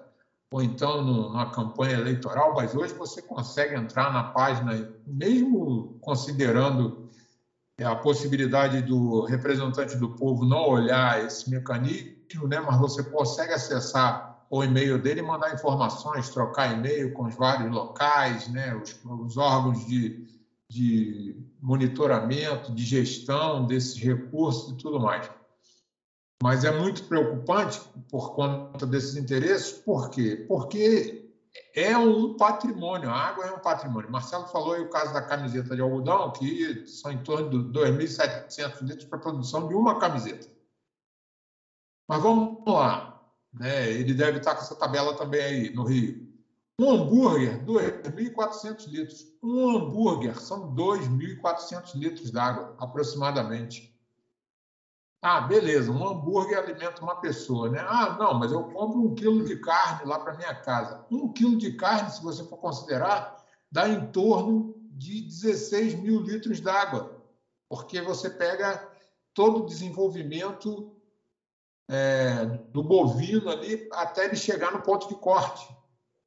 ou 0.53 0.63
então 0.63 1.03
numa 1.03 1.51
campanha 1.51 1.99
eleitoral, 1.99 2.55
mas 2.55 2.75
hoje 2.75 2.95
você 2.95 3.21
consegue 3.21 3.75
entrar 3.75 4.13
na 4.13 4.23
página, 4.23 4.73
mesmo 5.05 5.97
considerando 6.01 6.97
é, 7.77 7.85
a 7.85 7.97
possibilidade 7.97 8.83
do 8.83 9.25
representante 9.25 9.97
do 9.97 10.09
povo 10.09 10.45
não 10.45 10.69
olhar 10.69 11.21
esse 11.25 11.51
mecanismo, 11.51 12.47
né, 12.49 12.61
mas 12.61 12.79
você 12.79 13.03
consegue 13.03 13.53
acessar 13.53 14.34
o 14.55 14.63
e-mail 14.63 15.03
dele 15.03 15.19
e 15.19 15.23
mandar 15.23 15.53
informações, 15.53 16.29
trocar 16.29 16.73
e-mail 16.73 17.13
com 17.13 17.25
os 17.25 17.35
vários 17.35 17.73
locais, 17.73 18.47
né, 18.47 18.73
os, 18.77 18.97
os 19.05 19.37
órgãos 19.37 19.85
de, 19.85 20.29
de 20.71 21.37
monitoramento, 21.61 22.73
de 22.73 22.85
gestão 22.85 23.67
desses 23.67 24.01
recursos 24.01 24.71
e 24.71 24.77
tudo 24.77 25.01
mais. 25.01 25.29
Mas 26.41 26.63
é 26.63 26.71
muito 26.71 27.03
preocupante 27.05 27.81
por 28.09 28.37
conta 28.37 28.87
desses 28.87 29.17
interesses, 29.17 29.73
por 29.73 30.09
quê? 30.11 30.45
Porque 30.47 31.33
é 31.75 31.99
um 31.99 32.37
patrimônio, 32.37 33.11
a 33.11 33.15
água 33.15 33.47
é 33.47 33.53
um 33.53 33.59
patrimônio. 33.59 34.09
Marcelo 34.09 34.47
falou 34.47 34.75
aí 34.75 34.83
o 34.83 34.91
caso 34.91 35.13
da 35.13 35.23
camiseta 35.23 35.75
de 35.75 35.83
algodão, 35.83 36.31
que 36.31 36.87
são 36.87 37.11
em 37.11 37.19
torno 37.25 37.51
de 37.51 37.57
2.700 37.77 38.83
litros 38.83 39.05
para 39.07 39.19
a 39.19 39.23
produção 39.23 39.67
de 39.67 39.75
uma 39.75 39.99
camiseta. 39.99 40.47
Mas 42.09 42.23
vamos 42.23 42.63
lá, 42.67 43.14
né? 43.55 43.91
ele 43.91 44.15
deve 44.15 44.39
estar 44.39 44.55
com 44.55 44.63
essa 44.63 44.75
tabela 44.75 45.17
também 45.17 45.43
aí 45.43 45.75
no 45.75 45.85
Rio. 45.85 46.35
Um 46.79 46.91
hambúrguer, 46.91 47.65
2.400 47.65 48.89
litros. 48.89 49.27
Um 49.43 49.77
hambúrguer 49.77 50.41
são 50.41 50.75
2.400 50.75 51.95
litros 51.95 52.31
d'água, 52.33 52.75
aproximadamente. 52.79 53.95
Ah, 55.23 55.41
beleza, 55.41 55.91
um 55.91 56.07
hambúrguer 56.07 56.59
alimenta 56.59 57.01
uma 57.01 57.17
pessoa, 57.17 57.71
né? 57.71 57.79
Ah, 57.81 58.17
não, 58.19 58.35
mas 58.35 58.53
eu 58.53 58.65
compro 58.65 59.01
um 59.01 59.15
quilo 59.15 59.45
de 59.45 59.57
carne 59.57 60.07
lá 60.07 60.19
para 60.19 60.37
minha 60.37 60.55
casa. 60.55 61.07
Um 61.11 61.33
quilo 61.33 61.57
de 61.57 61.73
carne, 61.75 62.11
se 62.11 62.23
você 62.23 62.45
for 62.45 62.59
considerar, 62.59 63.43
dá 63.71 63.89
em 63.89 64.09
torno 64.09 64.75
de 64.91 65.23
16 65.23 65.95
mil 65.95 66.21
litros 66.21 66.61
d'água, 66.61 67.23
porque 67.69 68.03
você 68.03 68.29
pega 68.29 68.87
todo 69.33 69.63
o 69.63 69.67
desenvolvimento 69.67 70.94
é, 71.89 72.45
do 72.73 72.83
bovino 72.83 73.51
ali 73.51 73.89
até 73.93 74.25
ele 74.25 74.37
chegar 74.37 74.73
no 74.73 74.83
ponto 74.83 75.09
de 75.09 75.15
corte. 75.17 75.67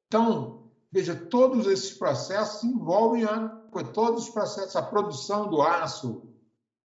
Então, 0.08 0.70
veja, 0.92 1.16
todos 1.16 1.68
esses 1.68 1.92
processos 1.92 2.64
envolvem 2.64 3.24
a, 3.24 3.50
todos 3.94 4.24
os 4.24 4.30
processos, 4.30 4.76
a 4.76 4.82
produção 4.82 5.50
do 5.50 5.62
aço, 5.62 6.24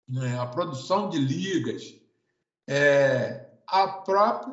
né, 0.07 0.37
a 0.39 0.45
produção 0.45 1.09
de 1.09 1.17
ligas, 1.17 1.93
é, 2.67 3.49
a 3.67 4.03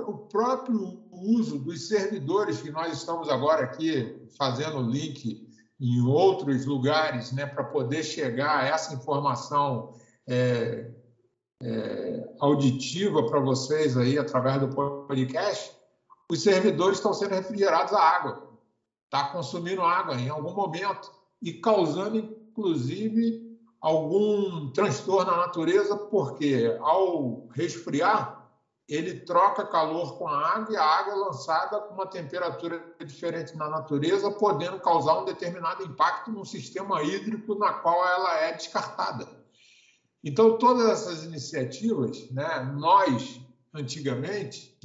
o 0.06 0.18
próprio 0.28 1.02
uso 1.11 1.58
dos 1.58 1.88
servidores 1.88 2.61
que 2.61 2.70
nós 2.70 2.96
estamos 2.96 3.28
agora 3.28 3.64
aqui 3.64 4.26
fazendo 4.36 4.80
link 4.82 5.48
em 5.78 6.00
outros 6.02 6.66
lugares, 6.66 7.32
né, 7.32 7.46
para 7.46 7.64
poder 7.64 8.02
chegar 8.02 8.61
a 8.61 8.66
essa 8.66 8.94
informação 8.94 9.94
é, 10.26 10.90
é, 11.62 12.28
auditiva 12.40 13.26
para 13.26 13.40
vocês 13.40 13.96
aí 13.96 14.18
através 14.18 14.61
do 14.61 14.68
podcast, 14.68 15.72
os 16.30 16.42
servidores 16.42 16.98
estão 16.98 17.12
sendo 17.12 17.34
refrigerados 17.34 17.92
a 17.92 18.00
água 18.00 18.50
está 19.11 19.24
consumindo 19.24 19.82
água 19.82 20.14
em 20.14 20.28
algum 20.28 20.54
momento 20.54 21.11
e 21.42 21.54
causando, 21.54 22.16
inclusive, 22.16 23.58
algum 23.80 24.70
transtorno 24.70 25.32
na 25.32 25.38
natureza, 25.38 25.96
porque 25.96 26.78
ao 26.80 27.48
resfriar, 27.48 28.38
ele 28.88 29.20
troca 29.20 29.66
calor 29.66 30.16
com 30.16 30.28
a 30.28 30.48
água 30.54 30.72
e 30.72 30.76
a 30.76 30.84
água 30.84 31.12
é 31.12 31.16
lançada 31.16 31.80
com 31.80 31.94
uma 31.94 32.06
temperatura 32.06 32.94
diferente 33.04 33.56
na 33.56 33.68
natureza, 33.68 34.30
podendo 34.30 34.78
causar 34.80 35.20
um 35.20 35.24
determinado 35.24 35.82
impacto 35.84 36.30
no 36.30 36.44
sistema 36.44 37.02
hídrico 37.02 37.56
na 37.56 37.72
qual 37.74 38.04
ela 38.06 38.38
é 38.40 38.52
descartada. 38.52 39.39
Então, 40.23 40.59
todas 40.59 40.89
essas 40.89 41.25
iniciativas, 41.25 42.31
né, 42.31 42.75
nós, 42.79 43.41
antigamente, 43.75 44.77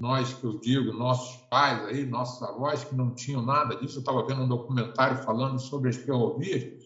nós 0.00 0.32
que 0.32 0.44
eu 0.44 0.58
digo, 0.58 0.92
nossos 0.92 1.36
pais 1.50 1.84
aí, 1.86 2.06
nossos 2.06 2.42
avós 2.42 2.82
que 2.82 2.94
não 2.94 3.14
tinham 3.14 3.42
nada 3.42 3.76
disso. 3.76 3.98
Eu 3.98 4.00
estava 4.00 4.24
vendo 4.26 4.42
um 4.42 4.48
documentário 4.48 5.22
falando 5.22 5.58
sobre 5.58 5.90
as 5.90 5.96
ferrovias. 5.96 6.82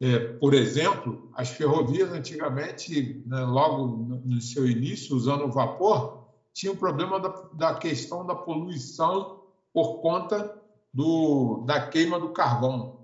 É, 0.00 0.18
por 0.18 0.54
exemplo, 0.54 1.30
as 1.34 1.50
ferrovias 1.50 2.10
antigamente, 2.10 3.22
né, 3.26 3.44
logo 3.44 4.20
no 4.24 4.40
seu 4.40 4.68
início, 4.68 5.14
usando 5.14 5.44
o 5.44 5.52
vapor, 5.52 6.26
tinha 6.52 6.72
o 6.72 6.76
problema 6.76 7.20
da, 7.20 7.28
da 7.52 7.74
questão 7.74 8.26
da 8.26 8.34
poluição 8.34 9.42
por 9.72 10.00
conta 10.00 10.60
do, 10.92 11.62
da 11.66 11.86
queima 11.86 12.18
do 12.18 12.30
carvão. 12.30 13.01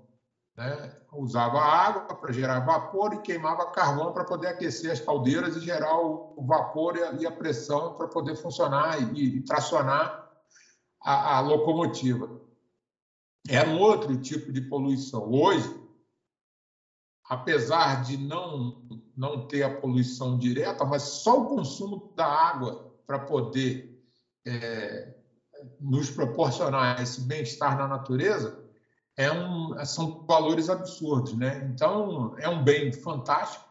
Né? 0.59 0.93
usava 1.13 1.57
água 1.57 2.15
para 2.15 2.33
gerar 2.33 2.59
vapor 2.59 3.13
e 3.13 3.21
queimava 3.21 3.71
carvão 3.71 4.11
para 4.11 4.25
poder 4.25 4.47
aquecer 4.47 4.91
as 4.91 4.99
caldeiras 4.99 5.55
e 5.55 5.61
gerar 5.61 5.97
o 5.97 6.35
vapor 6.45 6.97
e 7.17 7.25
a 7.25 7.31
pressão 7.31 7.93
para 7.93 8.09
poder 8.09 8.35
funcionar 8.35 9.01
e, 9.17 9.41
tracionar 9.43 10.29
a, 11.01 11.37
a, 11.37 11.39
locomotiva. 11.39 12.41
Era 13.47 13.69
um 13.69 13.79
outro 13.79 14.17
tipo 14.17 14.51
de 14.51 14.59
poluição. 14.59 15.31
Hoje, 15.31 15.73
apesar 17.23 18.03
de 18.03 18.17
não, 18.17 18.83
não 19.15 19.47
ter 19.47 19.63
a 19.63 19.79
poluição 19.79 20.37
direta, 20.37 20.83
mas 20.83 21.03
só 21.03 21.41
o 21.41 21.47
consumo 21.47 22.11
da 22.17 22.25
água 22.25 22.93
para 23.07 23.19
poder 23.19 23.97
é, 24.45 25.15
nos 25.79 26.11
proporcionar 26.11 27.01
esse 27.01 27.21
bem-estar 27.21 27.77
na 27.77 27.87
natureza, 27.87 28.68
é 29.19 29.29
um, 29.29 29.85
são 29.85 30.23
valores 30.25 30.69
absurdos. 30.69 31.33
Né? 31.37 31.69
Então, 31.73 32.35
é 32.37 32.47
um 32.47 32.63
bem 32.63 32.93
fantástico, 32.93 33.65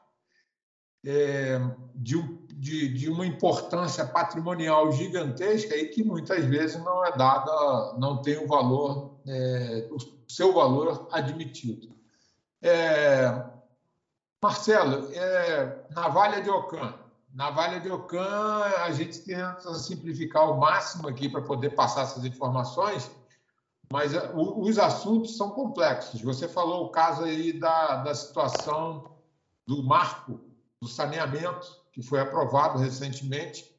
é, 1.07 1.59
de, 1.95 2.23
de, 2.53 2.89
de, 2.93 3.09
uma 3.09 3.25
importância 3.25 4.05
patrimonial 4.05 4.93
gigantesca 4.93 5.75
e 5.75 5.89
que 5.89 6.05
muitas 6.05 6.45
vezes 6.45 6.77
não 6.85 7.03
é 7.07 7.17
dada, 7.17 7.95
não 7.97 8.21
tem 8.21 8.37
o 8.37 8.47
valor, 8.47 9.19
é, 9.27 9.89
o 9.91 9.97
seu 10.31 10.53
valor 10.53 11.09
admitido. 11.13 11.97
É, 12.61 13.43
Marcelo, 14.43 15.11
é, 15.15 15.87
Navalha 15.95 16.43
de 16.43 16.51
Ocã. 16.51 16.95
Navalha 17.33 17.81
de 17.81 17.91
Ocã, 17.91 18.65
a 18.85 18.93
gente 18.93 19.21
tenta 19.21 19.73
simplificar 19.75 20.43
ao 20.43 20.59
máximo 20.59 21.09
aqui 21.09 21.29
para 21.29 21.41
poder 21.41 21.71
passar 21.71 22.03
essas 22.03 22.25
informações, 22.25 23.11
mas 23.93 24.15
eh, 24.15 24.33
os 24.35 24.79
assuntos 24.79 25.37
são 25.37 25.51
complexos. 25.51 26.21
Você 26.21 26.49
falou 26.49 26.85
o 26.85 26.91
caso 26.91 27.25
aí 27.25 27.53
da, 27.53 27.97
da 28.03 28.15
situação 28.15 29.17
do 29.67 29.83
marco 29.83 30.41
do 30.81 30.89
saneamento, 30.89 31.67
que 31.93 32.03
foi 32.03 32.21
aprovado 32.21 32.79
recentemente, 32.79 33.75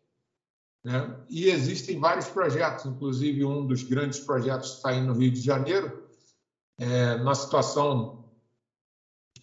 né? 0.83 1.17
e 1.29 1.49
existem 1.49 1.99
vários 1.99 2.27
projetos, 2.27 2.85
inclusive 2.85 3.45
um 3.45 3.65
dos 3.65 3.83
grandes 3.83 4.19
projetos 4.19 4.75
está 4.75 4.89
aí 4.89 5.01
no 5.01 5.13
Rio 5.13 5.31
de 5.31 5.41
Janeiro, 5.41 6.07
é, 6.77 7.17
na 7.17 7.35
situação. 7.35 8.17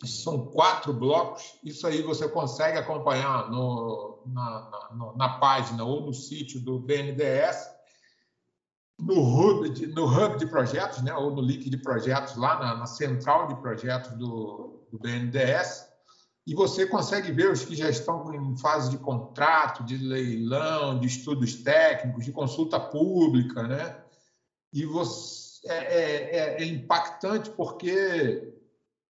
São 0.05 0.49
quatro 0.49 0.93
blocos, 0.93 1.59
isso 1.64 1.87
aí 1.87 2.03
você 2.03 2.29
consegue 2.29 2.77
acompanhar 2.77 3.51
no, 3.51 4.21
na, 4.27 4.91
na, 4.93 5.12
na 5.14 5.39
página 5.39 5.85
ou 5.85 6.03
no 6.03 6.12
sítio 6.12 6.61
do 6.61 6.79
BNDES 6.79 7.76
no 8.99 9.20
hub 9.20 9.68
de, 9.70 9.86
no 9.88 10.07
hub 10.07 10.38
de 10.38 10.47
projetos, 10.47 11.03
né, 11.03 11.14
ou 11.14 11.30
no 11.30 11.42
link 11.42 11.68
de 11.68 11.76
projetos, 11.76 12.36
lá 12.36 12.59
na, 12.59 12.76
na 12.76 12.86
central 12.86 13.47
de 13.49 13.57
projetos 13.57 14.12
do, 14.12 14.86
do, 14.90 14.99
BNDES, 14.99 15.86
e 16.47 16.55
você 16.55 16.86
consegue 16.86 17.32
ver 17.32 17.51
os 17.51 17.64
que 17.64 17.74
já 17.74 17.90
estão 17.90 18.32
em 18.32 18.57
fase 18.57 18.90
de 18.90 18.99
contrato, 18.99 19.84
de 19.84 19.97
leilão, 19.97 20.99
de 20.99 21.09
estudos 21.09 21.57
técnicos, 21.57 22.24
de 22.24 22.32
consulta 22.32 22.78
pública, 22.78 23.64
né? 23.64 24.01
E 24.72 24.86
você, 24.86 25.66
é, 25.66 25.74
é, 25.74 26.36
é, 26.36 26.62
é 26.62 26.64
impactante 26.64 27.51
porque 27.51 28.55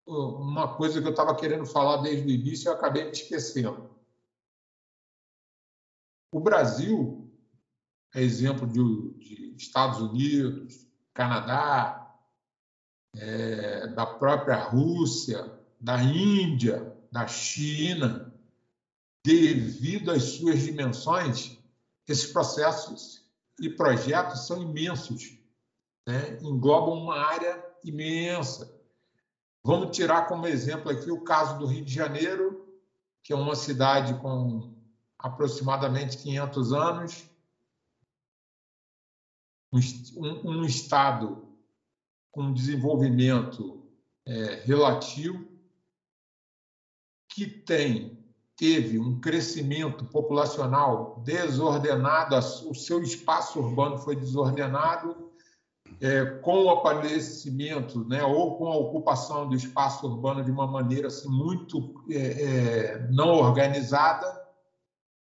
uma 0.06 0.76
coisa 0.76 1.00
que 1.00 1.06
eu 1.06 1.10
estava 1.10 1.34
querendo 1.34 1.66
falar 1.66 1.98
desde 1.98 2.26
o 2.26 2.30
início 2.30 2.68
eu 2.68 2.74
acabei 2.74 3.04
me 3.04 3.10
esquecendo. 3.10 3.90
O 6.32 6.40
Brasil 6.40 7.30
é 8.14 8.22
exemplo 8.22 8.66
de, 8.66 8.78
de 9.18 9.45
Estados 9.56 10.00
Unidos, 10.00 10.86
Canadá, 11.14 12.14
é, 13.14 13.88
da 13.88 14.06
própria 14.06 14.56
Rússia, 14.56 15.50
da 15.80 16.02
Índia, 16.02 16.94
da 17.10 17.26
China, 17.26 18.32
devido 19.24 20.10
às 20.10 20.22
suas 20.22 20.60
dimensões, 20.60 21.58
esses 22.06 22.32
processos 22.32 23.24
e 23.60 23.68
projetos 23.68 24.46
são 24.46 24.62
imensos, 24.62 25.38
né? 26.06 26.38
englobam 26.42 27.02
uma 27.02 27.18
área 27.18 27.64
imensa. 27.82 28.72
Vamos 29.64 29.96
tirar 29.96 30.28
como 30.28 30.46
exemplo 30.46 30.90
aqui 30.90 31.10
o 31.10 31.24
caso 31.24 31.58
do 31.58 31.66
Rio 31.66 31.84
de 31.84 31.92
Janeiro, 31.92 32.64
que 33.22 33.32
é 33.32 33.36
uma 33.36 33.56
cidade 33.56 34.14
com 34.20 34.76
aproximadamente 35.18 36.18
500 36.18 36.72
anos, 36.72 37.30
um, 40.16 40.50
um 40.50 40.64
Estado 40.64 41.46
com 42.30 42.52
desenvolvimento 42.52 43.82
é, 44.26 44.62
relativo, 44.64 45.46
que 47.28 47.46
tem 47.46 48.16
teve 48.56 48.98
um 48.98 49.20
crescimento 49.20 50.06
populacional 50.06 51.22
desordenado, 51.24 52.36
o 52.36 52.74
seu 52.74 53.02
espaço 53.02 53.60
urbano 53.60 53.98
foi 53.98 54.16
desordenado, 54.16 55.30
é, 56.00 56.24
com 56.24 56.64
o 56.64 56.70
aparecimento, 56.70 58.04
né, 58.08 58.22
ou 58.24 58.56
com 58.56 58.66
a 58.66 58.76
ocupação 58.76 59.48
do 59.48 59.54
espaço 59.54 60.06
urbano 60.06 60.42
de 60.42 60.50
uma 60.50 60.66
maneira 60.66 61.08
assim, 61.08 61.28
muito 61.28 62.04
é, 62.10 62.16
é, 62.16 63.08
não 63.10 63.34
organizada, 63.34 64.26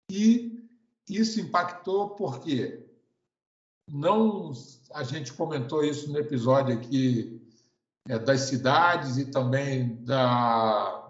e 0.10 0.64
isso 1.10 1.40
impactou 1.40 2.12
porque 2.12 2.85
não 3.88 4.52
a 4.94 5.04
gente 5.04 5.34
comentou 5.34 5.84
isso 5.84 6.12
no 6.12 6.18
episódio 6.18 6.76
aqui 6.76 7.42
é, 8.08 8.18
das 8.18 8.42
cidades 8.42 9.18
e 9.18 9.26
também 9.26 10.04
da 10.04 11.06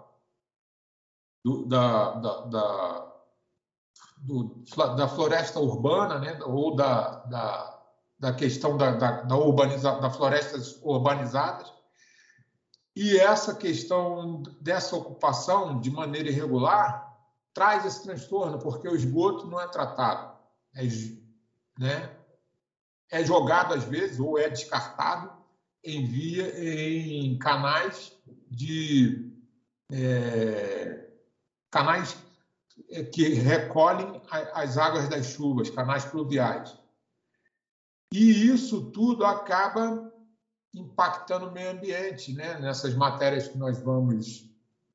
do, 1.44 1.64
da, 1.66 2.10
da, 2.14 2.40
da, 2.40 3.12
do, 4.18 4.64
da, 4.96 5.06
floresta 5.06 5.60
urbana, 5.60 6.18
né? 6.18 6.36
ou 6.42 6.74
da, 6.74 7.20
da, 7.26 7.80
da 8.18 8.32
questão 8.32 8.76
da, 8.76 8.90
da, 8.90 9.22
da, 9.22 9.36
urbaniza, 9.36 9.92
da 10.00 10.10
florestas 10.10 10.76
urbanizadas. 10.82 11.72
E 12.96 13.16
essa 13.16 13.54
questão 13.54 14.42
dessa 14.60 14.96
ocupação 14.96 15.80
de 15.80 15.88
maneira 15.88 16.30
irregular 16.30 17.16
traz 17.54 17.84
esse 17.84 18.02
transtorno, 18.02 18.58
porque 18.58 18.88
o 18.88 18.96
esgoto 18.96 19.46
não 19.46 19.60
é 19.60 19.68
tratado. 19.68 20.36
É, 20.74 20.82
né, 21.78 22.16
é 23.10 23.24
jogado, 23.24 23.74
às 23.74 23.84
vezes, 23.84 24.18
ou 24.18 24.38
é 24.38 24.48
descartado 24.48 25.30
em, 25.82 26.04
via, 26.06 26.52
em 26.58 27.38
canais 27.38 28.16
de. 28.50 29.32
É, 29.90 31.06
canais 31.70 32.16
é, 32.90 33.04
que 33.04 33.28
recolhem 33.34 34.20
as 34.52 34.76
águas 34.76 35.08
das 35.08 35.26
chuvas, 35.26 35.70
canais 35.70 36.04
pluviais. 36.04 36.76
E 38.12 38.48
isso 38.48 38.90
tudo 38.90 39.24
acaba 39.24 40.12
impactando 40.74 41.48
o 41.48 41.52
meio 41.52 41.70
ambiente, 41.70 42.32
né? 42.32 42.58
nessas 42.60 42.94
matérias 42.94 43.48
que 43.48 43.56
nós 43.56 43.78
vamos 43.78 44.50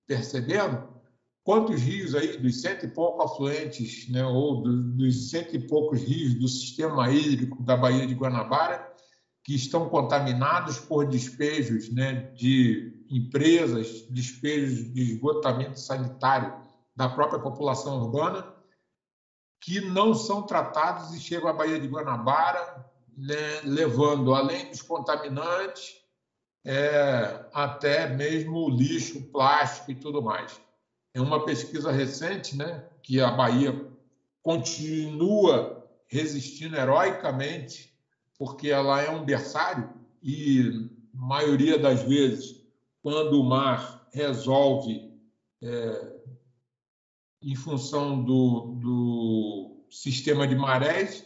percebendo. 0.05 1.00
Quantos 1.43 1.81
rios 1.81 2.13
aí, 2.13 2.37
dos 2.37 2.61
cento 2.61 2.85
e 2.85 2.89
poucos 2.89 3.31
afluentes, 3.31 4.07
né? 4.09 4.23
ou 4.25 4.61
dos 4.61 5.29
cento 5.29 5.55
e 5.55 5.67
poucos 5.67 6.01
rios 6.01 6.35
do 6.35 6.47
sistema 6.47 7.11
hídrico 7.11 7.63
da 7.63 7.75
Baía 7.75 8.05
de 8.05 8.13
Guanabara, 8.13 8.91
que 9.43 9.55
estão 9.55 9.89
contaminados 9.89 10.77
por 10.77 11.07
despejos 11.07 11.91
né? 11.91 12.31
de 12.35 13.05
empresas, 13.09 14.03
despejos 14.09 14.93
de 14.93 15.13
esgotamento 15.13 15.79
sanitário 15.79 16.53
da 16.95 17.09
própria 17.09 17.39
população 17.39 17.99
urbana, 18.01 18.53
que 19.59 19.81
não 19.81 20.13
são 20.13 20.43
tratados 20.43 21.13
e 21.13 21.19
chegam 21.19 21.49
à 21.49 21.53
Baía 21.53 21.79
de 21.79 21.87
Guanabara, 21.87 22.85
né, 23.17 23.61
levando, 23.63 24.33
além 24.33 24.69
dos 24.69 24.81
contaminantes, 24.81 26.01
é, 26.65 27.45
até 27.53 28.07
mesmo 28.07 28.69
lixo, 28.69 29.21
plástico 29.31 29.91
e 29.91 29.95
tudo 29.95 30.21
mais. 30.21 30.59
É 31.13 31.21
uma 31.21 31.45
pesquisa 31.45 31.91
recente 31.91 32.55
né, 32.55 32.85
que 33.03 33.19
a 33.19 33.31
Bahia 33.31 33.85
continua 34.41 35.87
resistindo 36.07 36.75
heroicamente, 36.75 37.93
porque 38.37 38.69
ela 38.69 39.01
é 39.01 39.09
um 39.09 39.23
berçário 39.23 39.89
e, 40.21 40.89
maioria 41.13 41.77
das 41.77 42.01
vezes, 42.03 42.61
quando 43.01 43.39
o 43.39 43.43
mar 43.43 44.07
resolve, 44.13 45.11
é, 45.61 46.13
em 47.41 47.55
função 47.55 48.23
do, 48.23 48.75
do 48.79 49.85
sistema 49.89 50.47
de 50.47 50.55
marés, 50.55 51.25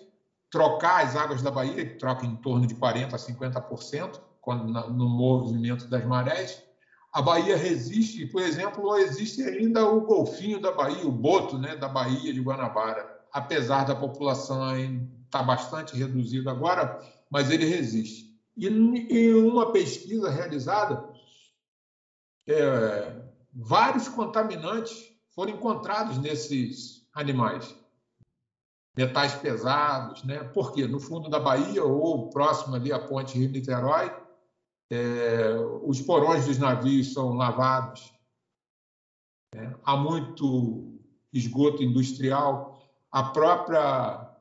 trocar 0.49 1.03
as 1.03 1.15
águas 1.15 1.41
da 1.41 1.51
Bahia, 1.51 1.85
que 1.85 1.95
troca 1.95 2.25
em 2.25 2.35
torno 2.37 2.65
de 2.65 2.75
40% 2.75 3.13
a 3.13 3.17
50% 3.17 4.19
quando, 4.41 4.65
no 4.91 5.09
movimento 5.09 5.87
das 5.87 6.05
marés. 6.05 6.63
A 7.15 7.21
Bahia 7.21 7.55
resiste, 7.55 8.25
por 8.25 8.41
exemplo, 8.41 8.93
existe 8.97 9.41
ainda 9.41 9.85
o 9.89 10.01
golfinho 10.01 10.59
da 10.59 10.73
Bahia, 10.73 11.07
o 11.07 11.11
boto 11.13 11.57
né, 11.57 11.73
da 11.73 11.87
Bahia 11.87 12.33
de 12.33 12.41
Guanabara, 12.41 13.09
apesar 13.31 13.85
da 13.85 13.95
população 13.95 14.77
estar 14.77 15.39
tá 15.39 15.41
bastante 15.41 15.95
reduzida 15.95 16.51
agora, 16.51 16.99
mas 17.31 17.49
ele 17.49 17.63
resiste. 17.63 18.37
E 18.57 18.67
em 18.67 19.33
uma 19.33 19.71
pesquisa 19.71 20.29
realizada, 20.29 21.07
é, 22.49 23.15
vários 23.53 24.09
contaminantes 24.09 25.09
foram 25.29 25.53
encontrados 25.53 26.17
nesses 26.17 27.07
animais 27.13 27.73
metais 28.93 29.33
pesados, 29.35 30.21
né? 30.25 30.43
Porque 30.53 30.85
no 30.85 30.99
fundo 30.99 31.29
da 31.29 31.39
Bahia 31.39 31.81
ou 31.81 32.29
próximo 32.29 32.75
ali 32.75 32.91
à 32.91 32.99
ponte 32.99 33.37
Rio-Niterói, 33.37 34.24
é, 34.89 35.55
os 35.83 36.01
porões 36.01 36.45
dos 36.45 36.57
navios 36.57 37.13
são 37.13 37.33
lavados. 37.33 38.13
Né? 39.53 39.75
Há 39.83 39.95
muito 39.97 40.99
esgoto 41.33 41.83
industrial, 41.83 42.79
a 43.11 43.23
própria 43.23 44.31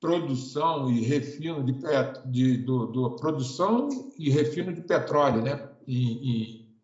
produção 0.00 0.90
e 0.90 1.00
refino 1.00 1.64
de, 1.64 1.72
pet, 1.74 2.28
de 2.28 2.58
do, 2.58 2.86
do, 2.86 3.16
produção 3.16 3.88
e 4.18 4.28
refino 4.28 4.72
de 4.72 4.82
petróleo, 4.82 5.40
né? 5.40 5.70
E, 5.86 6.58
e, 6.58 6.78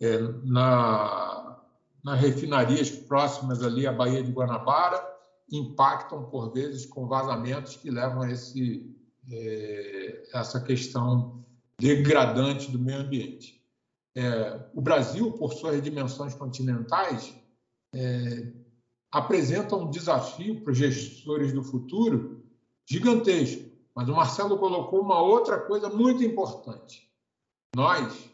é, 0.00 0.18
na, 0.44 1.62
nas 2.02 2.20
refinarias 2.20 2.90
próximas 2.90 3.62
ali 3.62 3.86
à 3.86 3.92
Baía 3.92 4.22
de 4.22 4.32
Guanabara, 4.32 5.02
impactam, 5.52 6.24
por 6.24 6.52
vezes, 6.52 6.86
com 6.86 7.06
vazamentos 7.06 7.76
que 7.76 7.90
levam 7.90 8.22
a 8.22 8.30
esse, 8.30 8.95
é, 9.30 10.28
essa 10.32 10.60
questão 10.60 11.44
degradante 11.78 12.70
do 12.70 12.78
meio 12.78 13.00
ambiente. 13.00 13.62
É, 14.14 14.70
o 14.74 14.80
Brasil, 14.80 15.32
por 15.32 15.52
suas 15.52 15.82
dimensões 15.82 16.34
continentais, 16.34 17.34
é, 17.94 18.52
apresenta 19.10 19.76
um 19.76 19.90
desafio 19.90 20.62
para 20.62 20.72
os 20.72 20.78
gestores 20.78 21.52
do 21.52 21.62
futuro 21.62 22.44
gigantesco. 22.88 23.70
Mas 23.94 24.08
o 24.08 24.14
Marcelo 24.14 24.58
colocou 24.58 25.00
uma 25.00 25.20
outra 25.20 25.58
coisa 25.58 25.88
muito 25.88 26.22
importante. 26.22 27.10
Nós, 27.74 28.30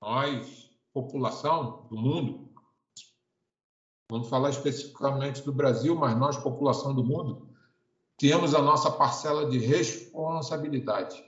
nós, 0.00 0.70
população 0.92 1.86
do 1.90 1.96
mundo, 1.96 2.44
Vamos 4.10 4.28
falar 4.28 4.50
especificamente 4.50 5.42
do 5.42 5.52
Brasil, 5.52 5.96
mas 5.96 6.16
nós, 6.16 6.36
população 6.36 6.94
do 6.94 7.02
mundo, 7.02 7.48
temos 8.16 8.54
a 8.54 8.62
nossa 8.62 8.90
parcela 8.90 9.48
de 9.48 9.58
responsabilidade. 9.58 11.24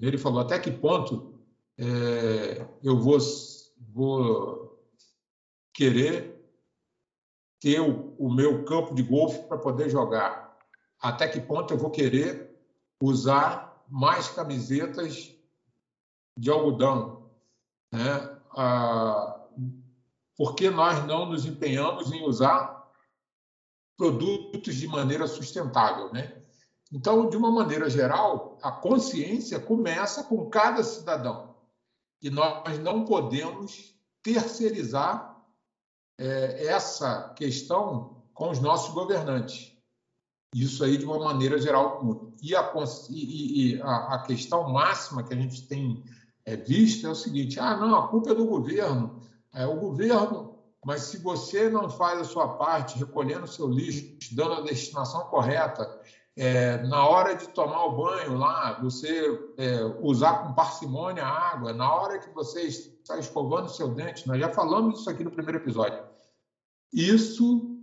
Ele 0.00 0.16
falou 0.16 0.40
até 0.40 0.58
que 0.58 0.70
ponto 0.70 1.34
é, 1.78 2.66
eu 2.82 2.98
vou, 2.98 3.18
vou 3.92 4.80
querer 5.74 6.40
ter 7.60 7.80
o, 7.80 8.14
o 8.18 8.32
meu 8.32 8.64
campo 8.64 8.94
de 8.94 9.02
golfe 9.02 9.42
para 9.48 9.58
poder 9.58 9.90
jogar. 9.90 10.56
Até 11.00 11.28
que 11.28 11.40
ponto 11.40 11.72
eu 11.72 11.78
vou 11.78 11.90
querer 11.90 12.50
usar 13.02 13.84
mais 13.88 14.28
camisetas 14.28 15.34
de 16.38 16.50
algodão, 16.50 17.30
né? 17.92 18.38
Ah, 18.52 19.40
por 20.36 20.54
que 20.54 20.70
nós 20.70 21.04
não 21.06 21.26
nos 21.26 21.44
empenhamos 21.44 22.12
em 22.12 22.22
usar 22.24 22.79
produtos 24.00 24.76
de 24.76 24.88
maneira 24.88 25.26
sustentável, 25.26 26.10
né? 26.10 26.34
Então, 26.90 27.28
de 27.28 27.36
uma 27.36 27.50
maneira 27.50 27.90
geral, 27.90 28.58
a 28.62 28.72
consciência 28.72 29.60
começa 29.60 30.24
com 30.24 30.48
cada 30.48 30.82
cidadão 30.82 31.54
e 32.22 32.30
nós 32.30 32.78
não 32.78 33.04
podemos 33.04 33.94
terceirizar 34.22 35.38
é, 36.18 36.66
essa 36.66 37.28
questão 37.36 38.24
com 38.32 38.48
os 38.48 38.58
nossos 38.58 38.94
governantes. 38.94 39.76
Isso 40.54 40.82
aí 40.82 40.96
de 40.96 41.04
uma 41.04 41.18
maneira 41.18 41.58
geral 41.58 42.32
E 42.42 42.56
a, 42.56 42.72
e, 43.10 43.74
e 43.74 43.82
a, 43.82 44.14
a 44.14 44.22
questão 44.22 44.70
máxima 44.70 45.22
que 45.22 45.34
a 45.34 45.36
gente 45.36 45.68
tem 45.68 46.02
é, 46.46 46.56
visto 46.56 47.06
é 47.06 47.10
o 47.10 47.14
seguinte: 47.14 47.60
ah, 47.60 47.76
não, 47.76 47.94
a 47.94 48.08
culpa 48.08 48.30
é 48.30 48.34
do 48.34 48.46
governo 48.46 49.20
é 49.52 49.66
o 49.66 49.76
governo, 49.76 50.39
mas 50.84 51.02
se 51.02 51.18
você 51.18 51.68
não 51.68 51.90
faz 51.90 52.20
a 52.20 52.24
sua 52.24 52.56
parte, 52.56 52.98
recolhendo 52.98 53.46
seu 53.46 53.68
lixo, 53.68 54.34
dando 54.34 54.54
a 54.54 54.60
destinação 54.62 55.24
correta, 55.26 56.00
é, 56.36 56.78
na 56.86 57.06
hora 57.06 57.34
de 57.34 57.48
tomar 57.48 57.84
o 57.84 57.96
banho 57.96 58.38
lá, 58.38 58.80
você 58.80 59.52
é, 59.58 59.82
usar 60.00 60.38
com 60.38 60.54
parcimônia 60.54 61.22
a 61.22 61.52
água, 61.52 61.72
na 61.74 61.92
hora 61.92 62.18
que 62.18 62.30
você 62.30 62.62
está 62.62 63.18
escovando 63.18 63.68
seu 63.68 63.88
dente, 63.88 64.26
nós 64.26 64.40
já 64.40 64.48
falamos 64.48 65.00
isso 65.00 65.10
aqui 65.10 65.22
no 65.22 65.30
primeiro 65.30 65.58
episódio. 65.58 66.02
Isso, 66.92 67.78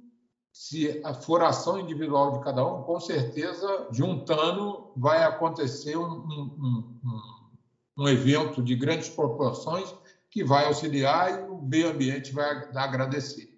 se 0.51 1.01
for 1.21 1.43
ação 1.43 1.79
individual 1.79 2.31
de 2.31 2.43
cada 2.43 2.65
um, 2.65 2.81
com 2.81 2.99
certeza, 2.99 3.87
juntando, 3.91 4.91
vai 4.97 5.23
acontecer 5.23 5.95
um, 5.95 6.03
um, 6.03 6.99
um, 7.05 8.03
um 8.03 8.07
evento 8.07 8.63
de 8.63 8.75
grandes 8.75 9.09
proporções 9.09 9.93
que 10.37 10.43
vai 10.43 10.65
auxiliar 10.65 11.31
e 11.31 11.49
o 11.49 11.59
meio 11.59 11.89
ambiente 11.89 12.31
vai 12.31 12.69
agradecer. 12.75 13.51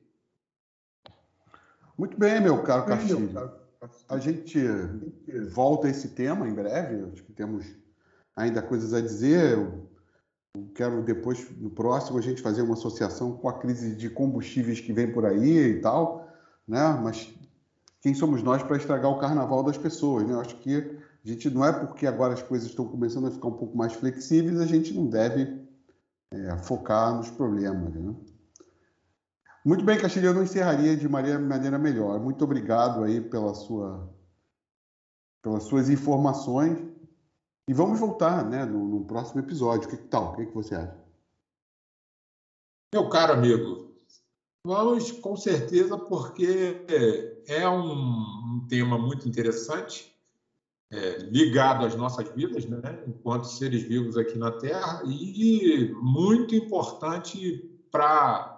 Muito 1.98 2.18
bem, 2.18 2.40
meu 2.40 2.64
caro 2.64 2.86
Castilho. 2.86 3.52
A 4.08 4.18
gente 4.18 4.58
volta 5.52 5.88
a 5.88 5.90
esse 5.90 6.08
tema 6.10 6.48
em 6.48 6.54
breve. 6.54 7.12
Acho 7.12 7.22
que 7.24 7.34
temos 7.34 7.66
ainda 8.34 8.62
coisas 8.62 8.94
a 8.94 9.02
dizer. 9.02 9.58
Eu 9.58 9.90
quero 10.74 11.04
depois, 11.04 11.46
no 11.58 11.70
próximo, 11.70 12.18
a 12.18 12.22
gente 12.22 12.42
fazer 12.42 12.62
uma 12.62 12.76
associação 12.76 13.34
com 13.34 13.50
a 13.50 13.60
crise 13.60 13.94
de 13.94 14.10
combustíveis 14.10 14.80
que 14.80 14.94
vem 14.94 15.12
por 15.12 15.26
aí 15.26 15.72
e 15.72 15.82
tal, 15.82 16.30
né? 16.66 16.98
Mas 17.04 17.30
quem 18.00 18.14
somos 18.14 18.42
nós 18.42 18.64
para 18.64 18.78
estragar 18.78 19.12
o 19.12 19.20
carnaval 19.20 19.64
das 19.64 19.78
pessoas, 19.78 20.26
né? 20.26 20.34
Eu 20.34 20.40
acho 20.40 20.56
que 20.56 20.98
a 21.26 21.28
gente 21.28 21.50
não 21.50 21.66
é 21.66 21.74
porque 21.74 22.08
agora 22.08 22.36
as 22.36 22.42
coisas 22.42 22.70
estão 22.70 22.88
começando 22.88 23.28
a 23.28 23.32
ficar 23.32 23.50
um 23.50 23.58
pouco 23.58 23.78
mais 23.78 23.92
flexíveis, 23.92 24.62
a 24.62 24.66
gente 24.66 24.94
não 24.94 25.08
deve 25.08 25.68
é, 26.32 26.58
focar 26.58 27.16
nos 27.16 27.30
problemas. 27.32 27.94
Né? 27.94 28.16
Muito 29.66 29.84
bem, 29.84 30.00
Castilho, 30.00 30.28
eu 30.28 30.34
não 30.34 30.44
encerraria 30.44 30.96
de 30.96 31.08
maneira 31.08 31.78
melhor. 31.78 32.20
Muito 32.20 32.44
obrigado 32.44 33.04
aí 33.04 33.22
pela 33.22 33.54
sua 33.54 34.10
pelas 35.42 35.64
suas 35.64 35.90
informações. 35.90 36.78
E 37.68 37.74
vamos 37.74 38.00
voltar 38.00 38.44
né, 38.44 38.66
no, 38.66 38.84
no 38.88 39.06
próximo 39.06 39.42
episódio. 39.42 39.88
O 39.88 39.92
que, 39.92 39.98
que 39.98 40.08
tal? 40.08 40.34
O 40.34 40.36
que, 40.36 40.46
que 40.48 40.54
você 40.54 40.76
acha? 40.76 40.98
Meu 42.92 43.08
caro 43.10 43.34
amigo, 43.34 43.94
vamos 44.66 45.12
com 45.12 45.38
certeza, 45.38 45.96
porque 45.96 46.84
é 47.48 47.70
um, 47.70 47.84
um 47.84 48.68
tema 48.68 48.98
muito 48.98 49.30
interessante, 49.30 50.19
é, 50.92 51.18
ligado 51.20 51.86
às 51.86 51.96
nossas 51.96 52.28
vidas, 52.34 52.66
né, 52.66 53.04
enquanto 53.08 53.44
seres 53.46 53.84
vivos 53.84 54.18
aqui 54.18 54.38
na 54.38 54.52
Terra, 54.52 55.04
e 55.06 55.94
muito 56.02 56.56
importante 56.56 57.70
para 57.92 58.58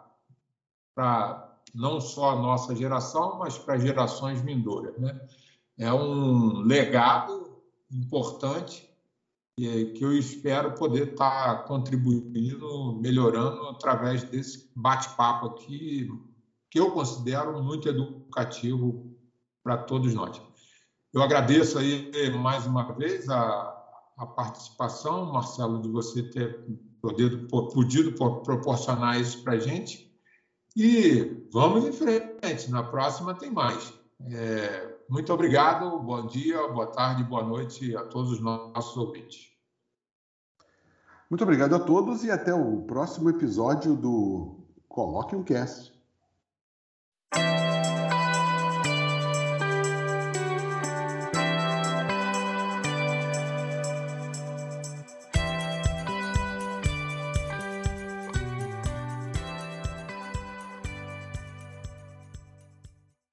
não 1.74 2.00
só 2.00 2.32
a 2.32 2.42
nossa 2.42 2.76
geração, 2.76 3.40
mas 3.40 3.58
para 3.58 3.78
gerações 3.78 4.42
vindouras. 4.42 4.98
Né? 4.98 5.20
É 5.78 5.92
um 5.94 6.62
legado 6.62 7.62
importante 7.92 8.90
que 9.58 10.00
eu 10.02 10.18
espero 10.18 10.74
poder 10.74 11.10
estar 11.10 11.66
contribuindo, 11.66 12.98
melhorando 13.00 13.68
através 13.68 14.24
desse 14.24 14.72
bate-papo 14.76 15.48
aqui, 15.48 16.10
que 16.70 16.80
eu 16.80 16.92
considero 16.92 17.62
muito 17.62 17.88
educativo 17.88 19.14
para 19.64 19.78
todos 19.78 20.14
nós. 20.14 20.42
Eu 21.14 21.22
agradeço 21.22 21.78
aí 21.78 22.12
mais 22.38 22.66
uma 22.66 22.84
vez 22.94 23.30
a, 23.30 23.78
a 24.18 24.26
participação, 24.26 25.32
Marcelo, 25.34 25.82
de 25.82 25.90
você 25.90 26.24
ter 26.24 26.66
podido, 27.02 27.48
podido 27.48 28.14
proporcionar 28.14 29.20
isso 29.20 29.44
para 29.44 29.54
a 29.54 29.60
gente. 29.60 30.10
E 30.76 31.48
vamos 31.52 31.86
em 31.86 31.92
frente, 31.92 32.72
na 32.72 32.82
próxima 32.82 33.34
tem 33.34 33.52
mais. 33.52 33.94
É, 34.32 34.96
muito 35.10 35.34
obrigado, 35.34 36.00
bom 36.00 36.26
dia, 36.28 36.66
boa 36.70 36.88
tarde, 36.88 37.24
boa 37.24 37.44
noite 37.44 37.94
a 37.98 38.04
todos 38.04 38.32
os 38.32 38.40
nossos 38.40 38.96
ouvintes. 38.96 39.52
Muito 41.30 41.44
obrigado 41.44 41.76
a 41.76 41.80
todos 41.80 42.24
e 42.24 42.32
até 42.32 42.54
o 42.54 42.84
próximo 42.84 43.30
episódio 43.30 43.96
do 43.96 44.66
Coloque 44.88 45.36
um 45.36 45.44
Cast. 45.44 45.91